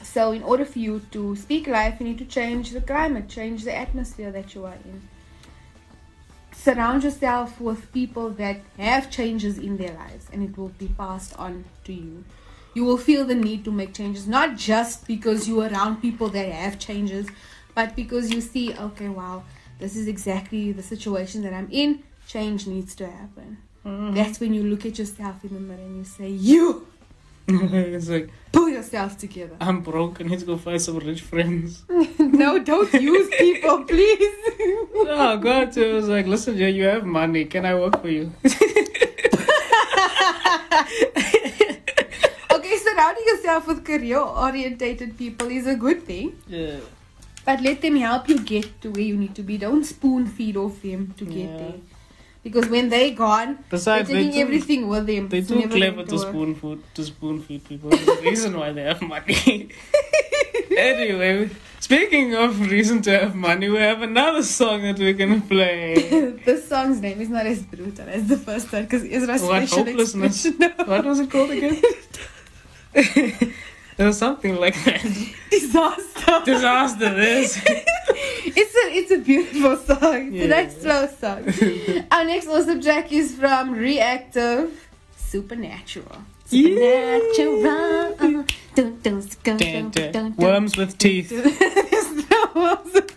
So, 0.02 0.32
in 0.32 0.42
order 0.42 0.64
for 0.64 0.80
you 0.80 1.00
to 1.12 1.36
speak 1.36 1.68
life, 1.68 1.94
you 2.00 2.06
need 2.08 2.18
to 2.18 2.24
change 2.24 2.70
the 2.72 2.80
climate, 2.80 3.28
change 3.28 3.62
the 3.62 3.74
atmosphere 3.84 4.32
that 4.32 4.52
you 4.54 4.64
are 4.66 4.74
in. 4.84 4.98
Surround 6.62 7.02
yourself 7.02 7.60
with 7.60 7.92
people 7.92 8.30
that 8.30 8.60
have 8.78 9.10
changes 9.10 9.58
in 9.58 9.78
their 9.78 9.94
lives 9.94 10.28
and 10.32 10.44
it 10.44 10.56
will 10.56 10.68
be 10.68 10.86
passed 10.96 11.36
on 11.36 11.64
to 11.82 11.92
you. 11.92 12.22
You 12.72 12.84
will 12.84 12.98
feel 12.98 13.24
the 13.24 13.34
need 13.34 13.64
to 13.64 13.72
make 13.72 13.92
changes, 13.92 14.28
not 14.28 14.56
just 14.56 15.08
because 15.08 15.48
you're 15.48 15.68
around 15.68 16.00
people 16.00 16.28
that 16.28 16.46
have 16.52 16.78
changes, 16.78 17.26
but 17.74 17.96
because 17.96 18.30
you 18.32 18.40
see, 18.40 18.72
okay, 18.74 19.08
wow, 19.08 19.42
this 19.80 19.96
is 19.96 20.06
exactly 20.06 20.70
the 20.70 20.84
situation 20.84 21.42
that 21.42 21.52
I'm 21.52 21.68
in. 21.72 22.04
Change 22.28 22.68
needs 22.68 22.94
to 22.94 23.08
happen. 23.10 23.58
Mhm. 23.84 24.14
That's 24.14 24.38
when 24.38 24.54
you 24.54 24.62
look 24.62 24.86
at 24.86 24.98
yourself 25.00 25.42
in 25.42 25.54
the 25.54 25.60
mirror 25.60 25.80
and 25.80 25.96
you 25.96 26.04
say, 26.04 26.30
You 26.30 26.86
it's 27.96 28.08
like, 28.08 28.30
pull 28.52 28.68
yourself 28.68 29.16
together. 29.18 29.56
I'm 29.60 29.80
broke. 29.80 30.20
I 30.20 30.24
need 30.24 30.40
to 30.40 30.46
go 30.46 30.56
find 30.56 30.80
some 30.80 30.98
rich 30.98 31.20
friends. 31.22 31.84
no, 32.18 32.58
don't 32.58 32.92
use 32.94 33.28
people, 33.38 33.84
please. 33.92 34.34
Oh, 34.94 35.38
God. 35.40 35.74
So 35.74 35.90
I 35.90 35.92
was 35.94 36.08
like, 36.08 36.26
listen, 36.26 36.56
Jay, 36.56 36.70
you 36.70 36.84
have 36.84 37.04
money. 37.04 37.44
Can 37.46 37.64
I 37.66 37.74
work 37.74 38.00
for 38.00 38.08
you? 38.08 38.32
okay, 42.52 42.76
surrounding 42.78 43.24
yourself 43.26 43.66
with 43.66 43.84
career 43.84 44.18
orientated 44.18 45.16
people 45.18 45.48
is 45.48 45.66
a 45.66 45.74
good 45.74 46.02
thing, 46.04 46.36
yeah. 46.46 46.76
but 47.44 47.60
let 47.62 47.80
them 47.82 47.96
help 47.96 48.28
you 48.28 48.38
get 48.40 48.80
to 48.82 48.90
where 48.90 49.02
you 49.04 49.16
need 49.16 49.34
to 49.34 49.42
be. 49.42 49.58
Don't 49.58 49.84
spoon 49.84 50.26
feed 50.26 50.56
off 50.56 50.80
them 50.82 51.14
to 51.16 51.24
get 51.24 51.48
Yeah. 51.50 51.56
there. 51.58 51.74
Because 52.44 52.68
when 52.68 52.88
they 52.88 53.12
gone, 53.12 53.58
Besides, 53.70 54.08
they're 54.08 54.16
they 54.16 54.24
taking 54.24 54.40
do, 54.40 54.46
everything 54.46 54.88
with 54.88 55.06
them. 55.06 55.28
they 55.28 55.38
It's 55.38 55.48
too 55.48 55.68
clever 55.68 56.02
to 56.04 56.18
spoon 56.18 56.54
food 56.56 56.82
to 56.94 57.04
spoon 57.04 57.40
feed 57.40 57.64
people. 57.64 57.94
A 57.94 58.20
reason 58.22 58.58
why 58.58 58.72
they 58.72 58.82
have 58.82 59.00
money. 59.00 59.68
anyway, 60.76 61.50
speaking 61.78 62.34
of 62.34 62.58
reason 62.68 63.00
to 63.02 63.10
have 63.16 63.36
money, 63.36 63.68
we 63.68 63.78
have 63.78 64.02
another 64.02 64.42
song 64.42 64.82
that 64.82 64.98
we're 64.98 65.12
gonna 65.12 65.40
play. 65.40 65.94
this 66.44 66.68
song's 66.68 67.00
name 67.00 67.20
is 67.20 67.28
not 67.28 67.46
as 67.46 67.62
brutal 67.62 68.08
as 68.08 68.26
the 68.26 68.36
first 68.38 68.72
one 68.72 68.82
because 68.82 69.04
Ezra's 69.04 69.42
What 69.42 69.68
hopelessness? 69.68 70.44
expression. 70.46 70.86
What 70.88 71.04
was 71.04 71.20
it 71.20 71.30
called 71.30 71.50
again? 71.50 71.80
It 73.98 74.04
was 74.04 74.18
something 74.18 74.56
like 74.56 74.74
that. 74.84 75.02
Disaster. 75.50 76.40
Disaster. 76.44 77.14
This. 77.14 77.60
it's 77.66 78.74
a 78.74 78.96
it's 78.98 79.10
a 79.10 79.18
beautiful 79.18 79.76
song. 79.76 80.32
It's 80.32 80.36
Yeah. 80.36 80.44
a 80.44 80.48
nice 80.48 80.80
slow 80.80 81.06
song. 81.06 82.06
Our 82.10 82.24
next 82.24 82.46
awesome 82.48 82.80
track 82.80 83.12
is 83.12 83.34
from 83.34 83.72
Reactive 83.72 84.88
Supernatural. 85.16 86.22
Yeah. 86.48 87.18
Supernatural. 87.32 88.44
Dun. 90.12 90.34
Worms 90.36 90.76
with 90.76 90.96
teeth. 90.98 91.28
There's 91.30 92.30
no 92.30 92.50
worms 92.54 92.92
with 92.94 93.11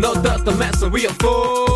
No 0.00 0.14
doubt 0.14 0.46
the 0.46 0.52
mess 0.52 0.82
we 0.82 1.06
are 1.06 1.12
for. 1.20 1.66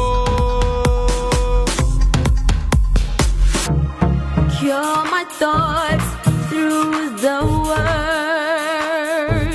Cure 4.57 5.01
my 5.15 5.25
thoughts 5.29 6.09
through 6.49 7.17
the 7.25 7.39
word. 7.69 9.53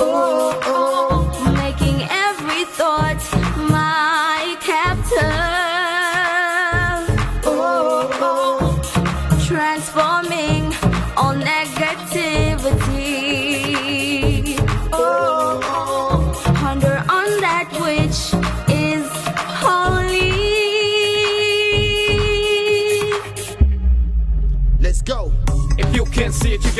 Oh, 0.00 0.60
oh, 0.64 0.77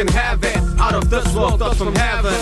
can 0.05 0.07
have 0.15 0.45
it. 0.45 0.57
Out 0.79 0.95
of 0.95 1.11
this 1.11 1.35
world, 1.35 1.59
thoughts 1.59 1.79
from 1.79 1.93
heaven. 1.93 2.33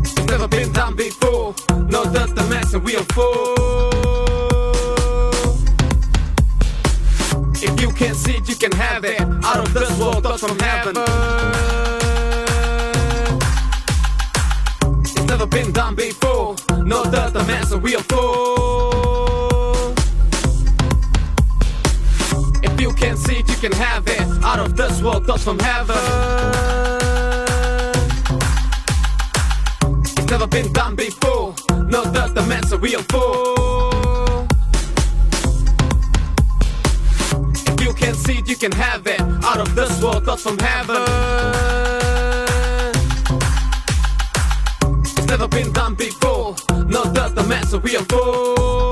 It's 0.00 0.26
never 0.26 0.48
been 0.48 0.72
done 0.72 0.96
before. 0.96 1.54
No 1.86 2.02
doubt 2.12 2.34
the 2.34 2.44
mess 2.50 2.74
and 2.74 2.82
we 2.82 2.96
are 2.96 3.06
full. 3.14 3.54
If 7.54 7.80
you 7.80 7.92
can 7.92 8.14
see 8.16 8.34
it, 8.38 8.48
you 8.48 8.56
can 8.56 8.72
have 8.72 9.04
it. 9.04 9.20
Out 9.20 9.60
of 9.64 9.72
this 9.72 9.96
world, 9.96 10.24
thoughts 10.24 10.42
from 10.44 10.58
heaven. 10.58 10.96
It's 15.02 15.24
never 15.26 15.46
been 15.46 15.70
done 15.70 15.94
before. 15.94 16.56
No 16.84 17.04
doubt 17.04 17.32
the 17.32 17.44
mess 17.44 17.70
and 17.70 17.80
we 17.80 17.94
are 17.94 18.02
full. 18.02 18.61
Can 23.62 23.72
have 23.74 24.08
it. 24.08 24.20
Out 24.42 24.58
of 24.58 24.76
this 24.76 25.00
world, 25.00 25.24
thoughts 25.24 25.44
from 25.44 25.56
heaven. 25.60 25.96
It's 30.00 30.26
never 30.28 30.48
been 30.48 30.72
done 30.72 30.96
before. 30.96 31.54
No 31.86 32.02
doubt 32.12 32.34
the 32.34 32.44
mess 32.48 32.74
we 32.74 32.96
are 32.96 33.04
full. 33.04 34.48
If 37.70 37.80
you 37.84 37.94
can 37.94 38.14
see 38.14 38.38
it, 38.38 38.48
you 38.48 38.56
can 38.56 38.72
have 38.72 39.06
it. 39.06 39.20
Out 39.20 39.60
of 39.60 39.72
this 39.76 40.02
world, 40.02 40.24
thoughts 40.24 40.42
from 40.42 40.58
heaven. 40.58 41.02
It's 45.02 45.26
never 45.28 45.46
been 45.46 45.72
done 45.72 45.94
before. 45.94 46.56
No 46.88 47.04
doubt 47.12 47.36
the 47.36 47.44
mess 47.44 47.72
we 47.76 47.96
are 47.96 48.04
full. 48.06 48.91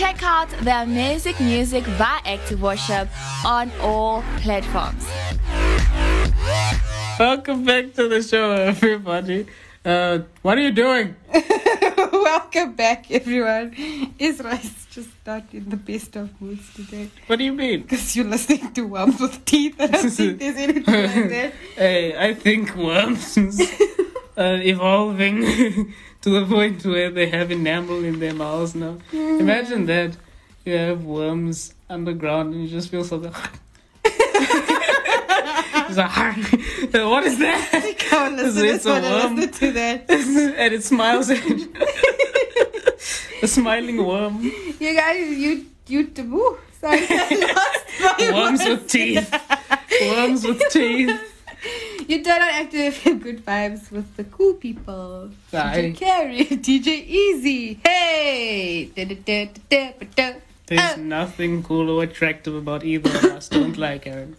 Check 0.00 0.22
out 0.22 0.48
their 0.62 0.82
amazing 0.84 1.34
music 1.40 1.84
by 1.98 2.20
Active 2.24 2.62
Worship 2.62 3.06
on 3.44 3.70
all 3.82 4.22
platforms. 4.38 5.04
Welcome 7.18 7.64
back 7.64 7.92
to 7.96 8.08
the 8.08 8.22
show, 8.22 8.52
everybody. 8.52 9.46
Uh, 9.84 10.20
what 10.40 10.56
are 10.56 10.62
you 10.62 10.72
doing? 10.72 11.16
Welcome 12.12 12.72
back, 12.76 13.10
everyone. 13.10 13.76
Ezra 14.18 14.54
is 14.54 14.86
just 14.90 15.10
not 15.26 15.44
in 15.52 15.68
the 15.68 15.76
best 15.76 16.16
of 16.16 16.40
moods 16.40 16.72
today 16.72 17.10
What 17.26 17.38
do 17.38 17.44
you 17.44 17.52
mean? 17.52 17.82
because 17.82 18.16
you're 18.16 18.24
listening 18.24 18.72
to 18.72 18.86
Worms 18.86 19.20
with 19.20 19.44
Teeth. 19.44 19.76
I 19.78 19.86
don't 19.88 20.08
think 20.08 20.38
there's 20.38 20.56
anything 20.56 20.84
like 20.84 21.28
that. 21.36 21.52
Hey, 21.76 22.16
I 22.16 22.32
think 22.32 22.74
worms 22.74 23.36
are 24.38 24.62
evolving 24.62 25.92
to 26.22 26.30
the 26.30 26.46
point 26.46 26.84
where 26.84 27.10
they 27.10 27.28
have 27.28 27.50
enamel 27.50 28.04
in 28.04 28.18
their 28.20 28.34
mouths 28.34 28.74
now. 28.74 28.98
Mm. 29.12 29.40
Imagine 29.40 29.86
that. 29.86 30.16
You 30.64 30.76
have 30.76 31.04
worms 31.04 31.74
underground 31.88 32.52
and 32.52 32.62
you 32.62 32.68
just 32.68 32.90
feel 32.90 33.02
something. 33.02 33.32
it's 34.04 35.96
like, 35.96 36.10
what 36.92 37.24
is 37.24 37.38
that? 37.38 38.06
On, 38.12 38.36
listen, 38.36 38.64
It's 38.66 38.84
a 38.84 38.90
worm. 38.90 39.36
listen 39.36 39.52
to 39.52 39.72
that. 39.72 40.04
and 40.10 40.74
it 40.74 40.84
smiles 40.84 41.30
at 41.30 41.42
you. 41.48 41.72
A 43.42 43.46
smiling 43.46 44.04
worm. 44.04 44.42
You 44.78 44.94
guys, 44.94 45.38
you, 45.38 45.64
you, 45.86 46.10
ooh, 46.18 46.58
sorry, 46.78 47.06
I 47.08 47.54
lost 47.56 48.30
my 48.30 48.32
Worms 48.32 48.64
with 48.64 48.86
teeth. 48.86 49.34
Worms 50.02 50.44
with 50.46 50.62
teeth. 50.68 51.29
You 52.10 52.24
turn 52.24 52.42
on 52.42 52.48
Active 52.48 53.00
Good 53.22 53.44
Vibes 53.46 53.92
with 53.92 54.16
the 54.16 54.24
cool 54.24 54.54
people. 54.54 55.30
Aye. 55.52 55.92
DJ 55.94 55.96
Carrie, 55.96 56.44
DJ 56.68 56.88
Easy. 57.06 57.74
Hey! 57.86 58.90
Da, 58.96 59.04
da, 59.04 59.48
da. 60.16 60.32
There's 60.66 60.80
Uh, 60.80 60.96
nothing 60.96 61.62
cool 61.62 61.88
or 61.88 62.02
attractive 62.02 62.56
about 62.56 62.82
either 62.84 63.10
of 63.10 63.24
us. 63.26 63.48
Don't 63.48 63.78
lie, 63.84 63.98
Karen. 63.98 64.34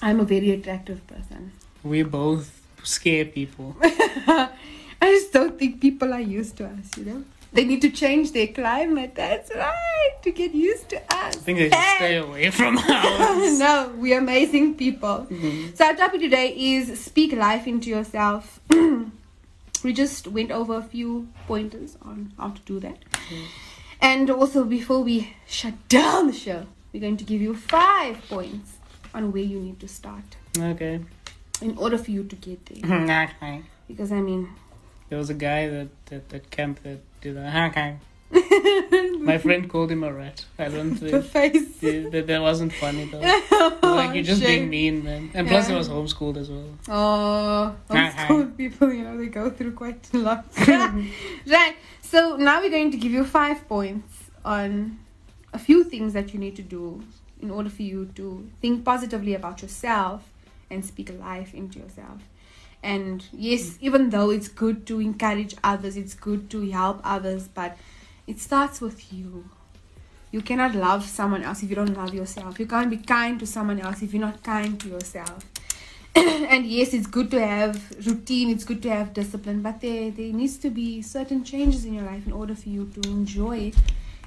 I'm 0.00 0.20
a 0.20 0.24
very 0.24 0.52
attractive 0.52 1.04
person. 1.08 1.50
We 1.82 2.04
both 2.04 2.62
scare 2.84 3.24
people. 3.24 3.74
I 3.82 4.48
just 5.02 5.32
don't 5.32 5.58
think 5.58 5.80
people 5.80 6.12
are 6.14 6.20
used 6.20 6.56
to 6.58 6.66
us, 6.66 6.96
you 6.96 7.06
know? 7.06 7.24
They 7.52 7.64
need 7.64 7.82
to 7.82 7.90
change 7.90 8.32
their 8.32 8.46
climate. 8.46 9.14
That's 9.16 9.50
right, 9.54 10.10
to 10.22 10.30
get 10.30 10.54
used 10.54 10.88
to 10.90 10.98
us. 10.98 11.36
I 11.36 11.40
think 11.46 11.58
they 11.58 11.70
should 11.70 11.96
stay 11.96 12.16
away 12.16 12.50
from 12.50 12.78
us. 12.78 13.58
no, 13.58 13.92
we're 13.96 14.18
amazing 14.18 14.74
people. 14.76 15.26
Mm-hmm. 15.28 15.74
So 15.74 15.86
our 15.86 15.96
topic 15.96 16.20
today 16.20 16.48
is 16.56 17.00
speak 17.00 17.32
life 17.32 17.66
into 17.66 17.90
yourself. 17.90 18.60
we 19.84 19.92
just 19.92 20.28
went 20.28 20.50
over 20.52 20.76
a 20.76 20.82
few 20.82 21.28
pointers 21.48 21.96
on 22.02 22.32
how 22.38 22.50
to 22.50 22.60
do 22.62 22.78
that. 22.80 23.00
Mm-hmm. 23.10 23.44
And 24.02 24.30
also 24.30 24.64
before 24.64 25.02
we 25.02 25.34
shut 25.46 25.74
down 25.88 26.28
the 26.28 26.32
show, 26.32 26.66
we're 26.92 27.00
going 27.00 27.16
to 27.18 27.24
give 27.24 27.40
you 27.42 27.54
five 27.54 28.16
points 28.28 28.76
on 29.12 29.32
where 29.32 29.42
you 29.42 29.58
need 29.60 29.80
to 29.80 29.88
start 29.88 30.36
Okay. 30.56 31.00
in 31.60 31.76
order 31.76 31.98
for 31.98 32.10
you 32.12 32.22
to 32.24 32.36
get 32.36 32.64
there. 32.66 33.02
okay. 33.42 33.62
Because 33.88 34.12
I 34.12 34.20
mean 34.20 34.48
There 35.08 35.18
was 35.18 35.30
a 35.30 35.34
guy 35.34 35.68
that 35.68 35.88
that, 36.06 36.28
that 36.28 36.50
camp 36.50 36.82
that 36.84 37.00
did 37.20 37.36
that. 37.36 37.70
Okay. 37.70 37.96
My 39.20 39.38
friend 39.38 39.68
called 39.68 39.90
him 39.90 40.04
a 40.04 40.12
rat. 40.12 40.44
I 40.58 40.68
don't 40.68 40.94
the 40.94 41.22
think 41.22 41.24
face. 41.26 41.78
that, 42.12 42.24
that 42.26 42.40
wasn't 42.40 42.72
funny 42.72 43.06
though. 43.06 43.18
like 43.82 44.14
you're 44.14 44.22
oh, 44.22 44.22
just 44.22 44.42
being 44.42 44.70
mean, 44.70 45.04
man. 45.04 45.30
And 45.34 45.48
plus, 45.48 45.68
Yeah. 45.68 45.74
it 45.74 45.78
was 45.78 45.88
homeschooled 45.88 46.36
as 46.36 46.48
well. 46.48 46.70
Oh, 46.88 47.76
homeschool 47.88 48.56
people, 48.56 48.92
you 48.92 49.02
know, 49.02 49.18
they 49.18 49.26
go 49.26 49.50
through 49.50 49.72
quite 49.72 50.08
a 50.14 50.18
lot. 50.18 50.46
right. 50.66 51.76
So 52.02 52.36
now 52.36 52.60
we're 52.60 52.70
going 52.70 52.92
to 52.92 52.96
give 52.96 53.12
you 53.12 53.24
five 53.24 53.68
points 53.68 54.30
on 54.44 54.98
a 55.52 55.58
few 55.58 55.82
things 55.84 56.12
that 56.12 56.32
you 56.32 56.38
need 56.38 56.56
to 56.56 56.62
do 56.62 57.02
in 57.42 57.50
order 57.50 57.68
for 57.68 57.82
you 57.82 58.06
to 58.14 58.48
think 58.60 58.84
positively 58.84 59.34
about 59.34 59.60
yourself 59.62 60.22
and 60.70 60.84
speak 60.84 61.12
life 61.18 61.52
into 61.52 61.78
yourself. 61.80 62.20
And 62.82 63.24
yes, 63.32 63.76
even 63.80 64.10
though 64.10 64.30
it's 64.30 64.48
good 64.48 64.86
to 64.86 65.00
encourage 65.00 65.54
others, 65.62 65.96
it's 65.96 66.14
good 66.14 66.50
to 66.50 66.70
help 66.70 67.00
others, 67.04 67.48
but 67.48 67.76
it 68.26 68.38
starts 68.38 68.80
with 68.80 69.12
you. 69.12 69.48
You 70.32 70.40
cannot 70.40 70.74
love 70.74 71.04
someone 71.04 71.42
else 71.42 71.62
if 71.62 71.70
you 71.70 71.76
don't 71.76 71.96
love 71.96 72.14
yourself. 72.14 72.58
You 72.60 72.66
can't 72.66 72.88
be 72.88 72.96
kind 72.96 73.38
to 73.40 73.46
someone 73.46 73.80
else 73.80 74.00
if 74.00 74.14
you're 74.14 74.20
not 74.20 74.42
kind 74.42 74.80
to 74.80 74.88
yourself. 74.88 75.44
and 76.14 76.66
yes, 76.66 76.94
it's 76.94 77.06
good 77.06 77.30
to 77.32 77.44
have 77.44 77.90
routine, 78.06 78.50
it's 78.50 78.64
good 78.64 78.82
to 78.82 78.90
have 78.90 79.12
discipline, 79.12 79.62
but 79.62 79.80
there 79.80 80.10
there 80.10 80.32
needs 80.32 80.56
to 80.58 80.70
be 80.70 81.02
certain 81.02 81.44
changes 81.44 81.84
in 81.84 81.94
your 81.94 82.04
life 82.04 82.26
in 82.26 82.32
order 82.32 82.54
for 82.54 82.68
you 82.68 82.90
to 82.94 83.10
enjoy 83.10 83.58
it 83.58 83.76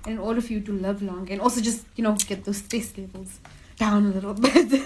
and 0.05 0.13
in 0.13 0.19
order 0.19 0.41
for 0.41 0.53
you 0.53 0.61
to 0.61 0.71
live 0.71 1.01
long 1.01 1.29
and 1.29 1.41
also 1.41 1.61
just, 1.61 1.85
you 1.95 2.03
know, 2.03 2.15
get 2.15 2.43
those 2.45 2.57
stress 2.57 2.97
levels 2.97 3.39
down 3.77 4.05
a 4.05 4.09
little 4.09 4.33
bit. 4.45 4.85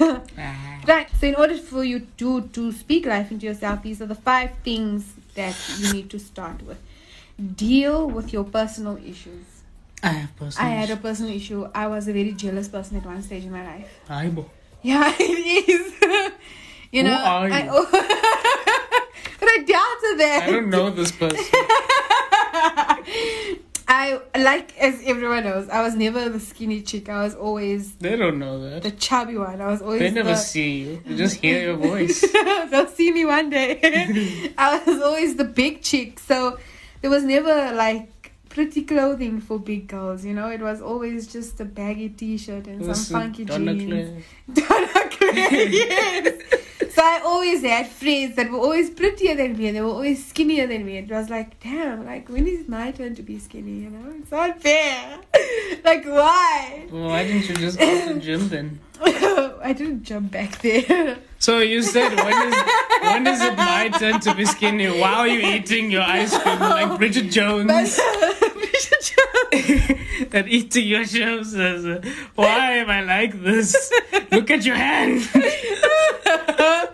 right. 0.88 1.08
So 1.19 1.28
in 1.28 1.36
order 1.36 1.58
for 1.58 1.84
you 1.84 2.08
to 2.17 2.41
to 2.54 2.71
speak 2.71 3.06
life 3.06 3.32
into 3.32 3.45
yourself, 3.45 3.84
these 3.84 4.02
are 4.02 4.06
the 4.08 4.15
five 4.15 4.52
things 4.63 5.13
that 5.36 5.56
you 5.80 5.93
need 5.93 6.10
to 6.12 6.19
start 6.19 6.62
with. 6.63 6.80
Deal 7.56 8.10
with 8.10 8.34
your 8.34 8.43
personal 8.43 8.97
issues. 8.97 9.45
I 10.04 10.10
have 10.10 10.36
personal. 10.38 10.67
I 10.67 10.73
had 10.76 10.89
a 10.89 10.97
personal 10.97 11.32
issue. 11.34 11.67
I 11.73 11.88
was 11.88 12.08
a 12.08 12.13
very 12.13 12.32
jealous 12.34 12.67
person 12.67 12.97
at 12.97 13.06
one 13.06 13.21
stage 13.21 13.43
in 13.45 13.52
my 13.52 13.65
life. 13.65 13.89
Aibo. 14.10 14.45
Yeah, 14.82 15.13
it 15.19 15.69
is. 15.69 15.93
you 16.91 17.02
Who 17.04 17.10
know, 17.10 17.15
are 17.17 17.50
I, 17.52 17.63
you? 17.63 17.88
but 19.39 19.50
I 19.50 19.58
doubted 19.65 20.19
that. 20.19 20.45
I 20.47 20.52
don't 20.52 20.69
know 20.69 20.89
this 20.91 21.12
person. 21.12 21.38
I 23.89 24.19
like 24.38 24.78
as 24.78 25.02
everyone 25.06 25.45
knows, 25.45 25.69
I 25.69 25.82
was 25.82 25.95
never 25.95 26.28
the 26.30 26.39
skinny 26.41 26.82
chick. 26.82 27.08
I 27.10 27.23
was 27.23 27.36
always 27.36 27.93
They 27.95 28.17
don't 28.17 28.38
know 28.38 28.60
that. 28.69 28.84
the 28.84 28.91
chubby 28.91 29.38
one. 29.38 29.62
I 29.62 29.67
was 29.67 29.82
always 29.82 30.02
They 30.02 30.12
never 30.12 30.30
the, 30.32 30.36
see 30.36 30.80
you. 30.80 31.02
They 31.06 31.15
just 31.15 31.38
hear 31.38 31.62
your 31.67 31.78
voice. 31.78 32.19
They'll 32.69 32.88
see 32.88 33.12
me 33.12 33.23
one 33.26 33.50
day. 33.50 34.52
I 34.58 34.82
was 34.86 35.02
always 35.02 35.36
the 35.38 35.45
big 35.45 35.82
chick, 35.82 36.19
so 36.19 36.60
there 37.02 37.10
was 37.10 37.23
never 37.23 37.71
like 37.73 38.34
pretty 38.50 38.84
clothing 38.84 39.39
for 39.39 39.58
big 39.60 39.88
girls. 39.88 40.26
You 40.26 40.34
know, 40.34 40.50
it 40.50 40.60
was 40.62 40.82
always 40.82 41.28
just 41.28 41.60
a 41.62 41.65
baggy 41.65 42.10
T-shirt 42.10 42.67
and 42.67 42.82
It 42.82 42.95
some 42.95 43.21
funky 43.21 43.45
Donna 43.45 43.73
jeans. 43.73 44.23
Claire. 44.54 44.67
Donna 44.67 45.07
yes. 45.35 46.43
So 46.97 47.03
I 47.03 47.21
always 47.23 47.61
had 47.61 47.87
friends 47.87 48.35
that 48.37 48.49
were 48.49 48.57
always 48.57 48.89
prettier 48.89 49.35
than 49.35 49.55
me, 49.55 49.67
and 49.67 49.77
they 49.77 49.81
were 49.81 49.89
always 49.89 50.25
skinnier 50.25 50.65
than 50.65 50.83
me. 50.83 50.97
It 50.97 51.09
was 51.09 51.29
like, 51.29 51.59
damn, 51.59 52.05
like 52.05 52.27
when 52.27 52.47
is 52.47 52.67
my 52.67 52.91
turn 52.91 53.13
to 53.15 53.21
be 53.21 53.37
skinny? 53.37 53.81
You 53.83 53.89
know, 53.91 54.13
it's 54.19 54.31
not 54.31 54.59
fair. 54.59 55.19
like 55.83 56.05
why? 56.05 56.87
Well, 56.91 57.09
why 57.09 57.23
didn't 57.23 57.49
you 57.49 57.55
just 57.55 57.77
go 57.77 58.07
to 58.07 58.13
the 58.15 58.19
gym 58.19 58.49
then? 58.49 58.79
I 59.01 59.73
didn't 59.77 60.03
jump 60.03 60.31
back 60.31 60.59
there. 60.61 61.19
So 61.39 61.59
you 61.59 61.83
said 61.83 62.15
when 62.15 62.51
is 62.51 62.63
when 63.01 63.27
is 63.27 63.41
it 63.41 63.55
my 63.57 63.89
turn 63.89 64.19
to 64.21 64.33
be 64.33 64.45
skinny? 64.45 64.87
Why 64.87 65.13
are 65.13 65.27
you 65.27 65.39
eating 65.55 65.91
your 65.91 66.01
ice 66.01 66.35
cream 66.35 66.59
like 66.59 66.97
Bridget 66.97 67.29
Jones 67.29 67.69
and 70.33 70.47
eating 70.47 70.88
your 70.88 71.01
as 71.01 71.55
Why 72.36 72.71
am 72.77 72.89
I 72.89 73.01
like 73.01 73.41
this? 73.41 73.91
Look 74.31 74.51
at 74.51 74.65
your 74.65 74.75
hand. 74.75 75.27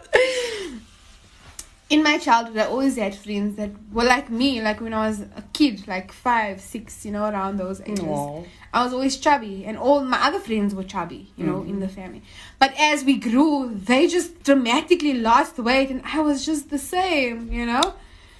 in 1.94 2.02
my 2.02 2.18
childhood, 2.18 2.58
I 2.58 2.66
always 2.66 2.96
had 2.96 3.16
friends 3.16 3.56
that 3.58 3.72
were 3.92 4.04
like 4.04 4.30
me, 4.30 4.62
like 4.62 4.82
when 4.82 4.94
I 4.94 5.08
was 5.08 5.22
a 5.22 5.44
kid, 5.54 5.88
like 5.88 6.12
five, 6.12 6.60
six, 6.60 7.06
you 7.06 7.12
know, 7.12 7.26
around 7.26 7.58
those 7.58 7.82
ages. 7.82 8.00
Aw. 8.00 8.44
I 8.74 8.84
was 8.84 8.94
always 8.94 9.18
chubby, 9.18 9.64
and 9.66 9.78
all 9.78 10.04
my 10.04 10.20
other 10.28 10.40
friends 10.40 10.74
were 10.74 10.84
chubby, 10.84 11.32
you 11.38 11.46
know, 11.46 11.62
in 11.62 11.80
the 11.80 11.86
mm-hmm. 11.86 11.96
family. 11.96 12.22
But 12.58 12.74
as 12.80 13.04
we 13.04 13.18
grew, 13.18 13.72
they 13.74 14.08
just 14.08 14.44
dramatically 14.44 15.14
lost 15.14 15.60
weight, 15.60 15.92
and 15.92 16.02
I 16.04 16.22
was 16.22 16.44
just 16.46 16.72
the 16.72 16.80
same, 16.80 17.52
you 17.52 17.66
know. 17.68 17.94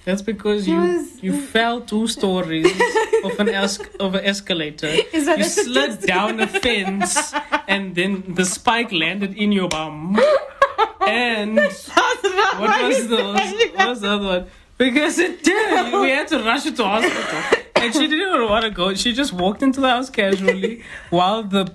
That's 0.04 0.22
because 0.22 0.66
you 0.68 0.76
was- 0.80 1.22
you 1.22 1.32
fell 1.40 1.80
two 1.80 2.06
stories 2.06 2.66
of 3.24 3.38
an 3.40 3.48
es- 3.48 3.80
of 3.98 4.14
an 4.14 4.24
escalator. 4.24 4.88
Is 5.12 5.24
that 5.26 5.38
You 5.38 5.44
slid 5.44 6.00
down 6.02 6.40
a 6.40 6.46
fence, 6.46 7.32
and 7.66 7.94
then 7.94 8.34
the 8.34 8.44
spike 8.44 8.92
landed 8.92 9.34
in 9.36 9.52
your 9.52 9.68
bum. 9.68 10.18
And 11.06 11.56
what 11.58 12.82
was 12.88 13.08
the 13.08 13.22
what 13.76 13.88
was 13.88 14.00
the 14.00 14.08
other 14.10 14.26
one? 14.26 14.46
Because 14.78 15.18
it 15.18 15.42
did. 15.44 15.92
We 16.00 16.10
had 16.10 16.28
to 16.28 16.38
rush 16.42 16.64
her 16.64 16.70
to 16.72 16.84
hospital. 16.84 17.63
And 17.84 17.94
she 17.94 18.06
didn't 18.06 18.28
even 18.28 18.48
want 18.48 18.64
to 18.64 18.70
go. 18.70 18.94
She 18.94 19.12
just 19.12 19.32
walked 19.32 19.62
into 19.62 19.80
the 19.80 19.88
house 19.88 20.08
casually 20.10 20.82
while 21.10 21.42
the 21.42 21.70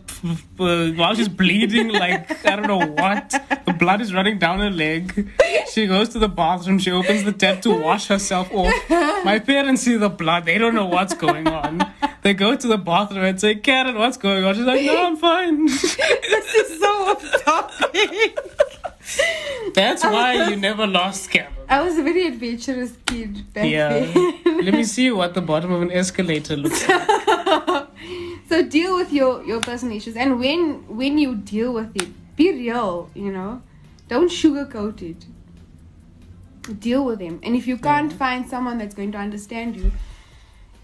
uh, 0.60 0.91
while 0.98 1.13
she's 1.15 1.30
bleeding 1.30 1.89
like 1.89 2.45
I 2.45 2.56
don't 2.56 2.67
know 2.67 2.86
what. 2.86 3.30
The 3.65 3.74
blood 3.74 4.02
is 4.02 4.13
running 4.13 4.39
down 4.39 4.60
her 4.60 4.72
leg. 4.72 5.30
She 5.72 5.86
goes 5.86 6.10
to 6.10 6.19
the 6.19 6.28
bathroom. 6.28 6.80
She 6.80 6.91
opens 6.91 7.24
the 7.24 7.32
tap 7.32 7.62
to 7.62 7.69
wash 7.80 8.08
herself 8.08 8.52
off. 8.52 8.74
My 9.24 9.39
parents 9.39 9.84
see 9.84 9.98
the 9.98 10.10
blood. 10.10 10.45
They 10.45 10.58
don't 10.58 10.74
know 10.74 10.88
what's 10.88 11.13
going 11.13 11.48
on. 11.48 11.93
They 12.22 12.34
go 12.34 12.56
to 12.56 12.67
the 12.67 12.78
bathroom 12.78 13.24
and 13.24 13.39
say, 13.39 13.56
"Karen, 13.56 13.95
what's 13.95 14.17
going 14.17 14.43
on?" 14.43 14.56
She's 14.56 14.65
like, 14.65 14.84
"No, 14.84 15.06
I'm 15.08 15.15
fine." 15.17 15.65
this 15.67 16.56
is 16.56 16.80
so 16.80 17.15
topic. 17.45 18.38
That's 19.74 20.04
why 20.04 20.50
you 20.50 20.56
never 20.56 20.88
lost 20.88 21.30
Karen. 21.30 21.54
I 21.67 21.82
was 21.82 21.98
a 21.98 22.04
very 22.04 22.26
adventurous 22.28 22.93
kid 23.06 23.54
back 23.54 23.69
Yeah. 23.69 23.89
then. 24.00 24.63
Let 24.65 24.74
me 24.74 24.84
see 24.84 25.12
what 25.12 25.34
the 25.36 25.41
bottom 25.41 25.72
of 25.72 25.82
an 25.82 25.91
escalator 25.91 26.56
looks 26.58 26.88
like. 26.89 27.08
so 28.50 28.63
deal 28.63 28.95
with 28.98 29.13
your 29.13 29.43
your 29.45 29.62
personal 29.62 29.95
issues, 29.95 30.15
and 30.15 30.39
when 30.39 30.86
when 31.02 31.17
you 31.17 31.36
deal 31.36 31.74
with 31.74 31.95
it, 31.95 32.10
be 32.36 32.52
real. 32.52 33.10
You 33.13 33.32
know, 33.32 33.62
don't 34.08 34.30
sugarcoat 34.30 35.02
it. 35.02 35.26
Deal 36.80 37.04
with 37.06 37.19
them, 37.19 37.39
and 37.43 37.56
if 37.56 37.65
you 37.67 37.78
can't 37.78 38.12
find 38.13 38.48
someone 38.50 38.78
that's 38.78 38.93
going 38.95 39.12
to 39.13 39.17
understand 39.17 39.76
you, 39.76 39.91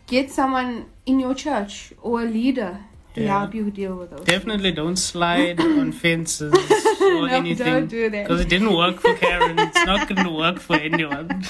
get 0.07 0.31
someone 0.31 0.85
in 1.05 1.19
your 1.19 1.35
church 1.35 1.93
or 2.01 2.21
a 2.21 2.25
leader 2.25 2.79
to 3.15 3.21
Yeah. 3.23 3.39
help 3.39 3.53
you 3.55 3.71
deal 3.71 3.95
with 3.95 4.11
those. 4.11 4.25
Definitely 4.25 4.71
don't 4.71 4.97
slide 4.97 5.59
on 5.81 5.91
fences 5.91 6.53
or 6.53 7.09
No, 7.21 7.25
anything. 7.25 7.65
don't 7.67 7.87
do 7.87 8.09
that. 8.09 8.23
Because 8.27 8.41
it 8.41 8.49
didn't 8.49 8.73
work 8.73 8.99
for 8.99 9.13
Karen. 9.15 9.57
It's 9.59 9.85
not 9.85 10.07
going 10.07 10.23
to 10.23 10.31
work 10.31 10.59
for 10.59 10.75
anyone. 10.75 11.43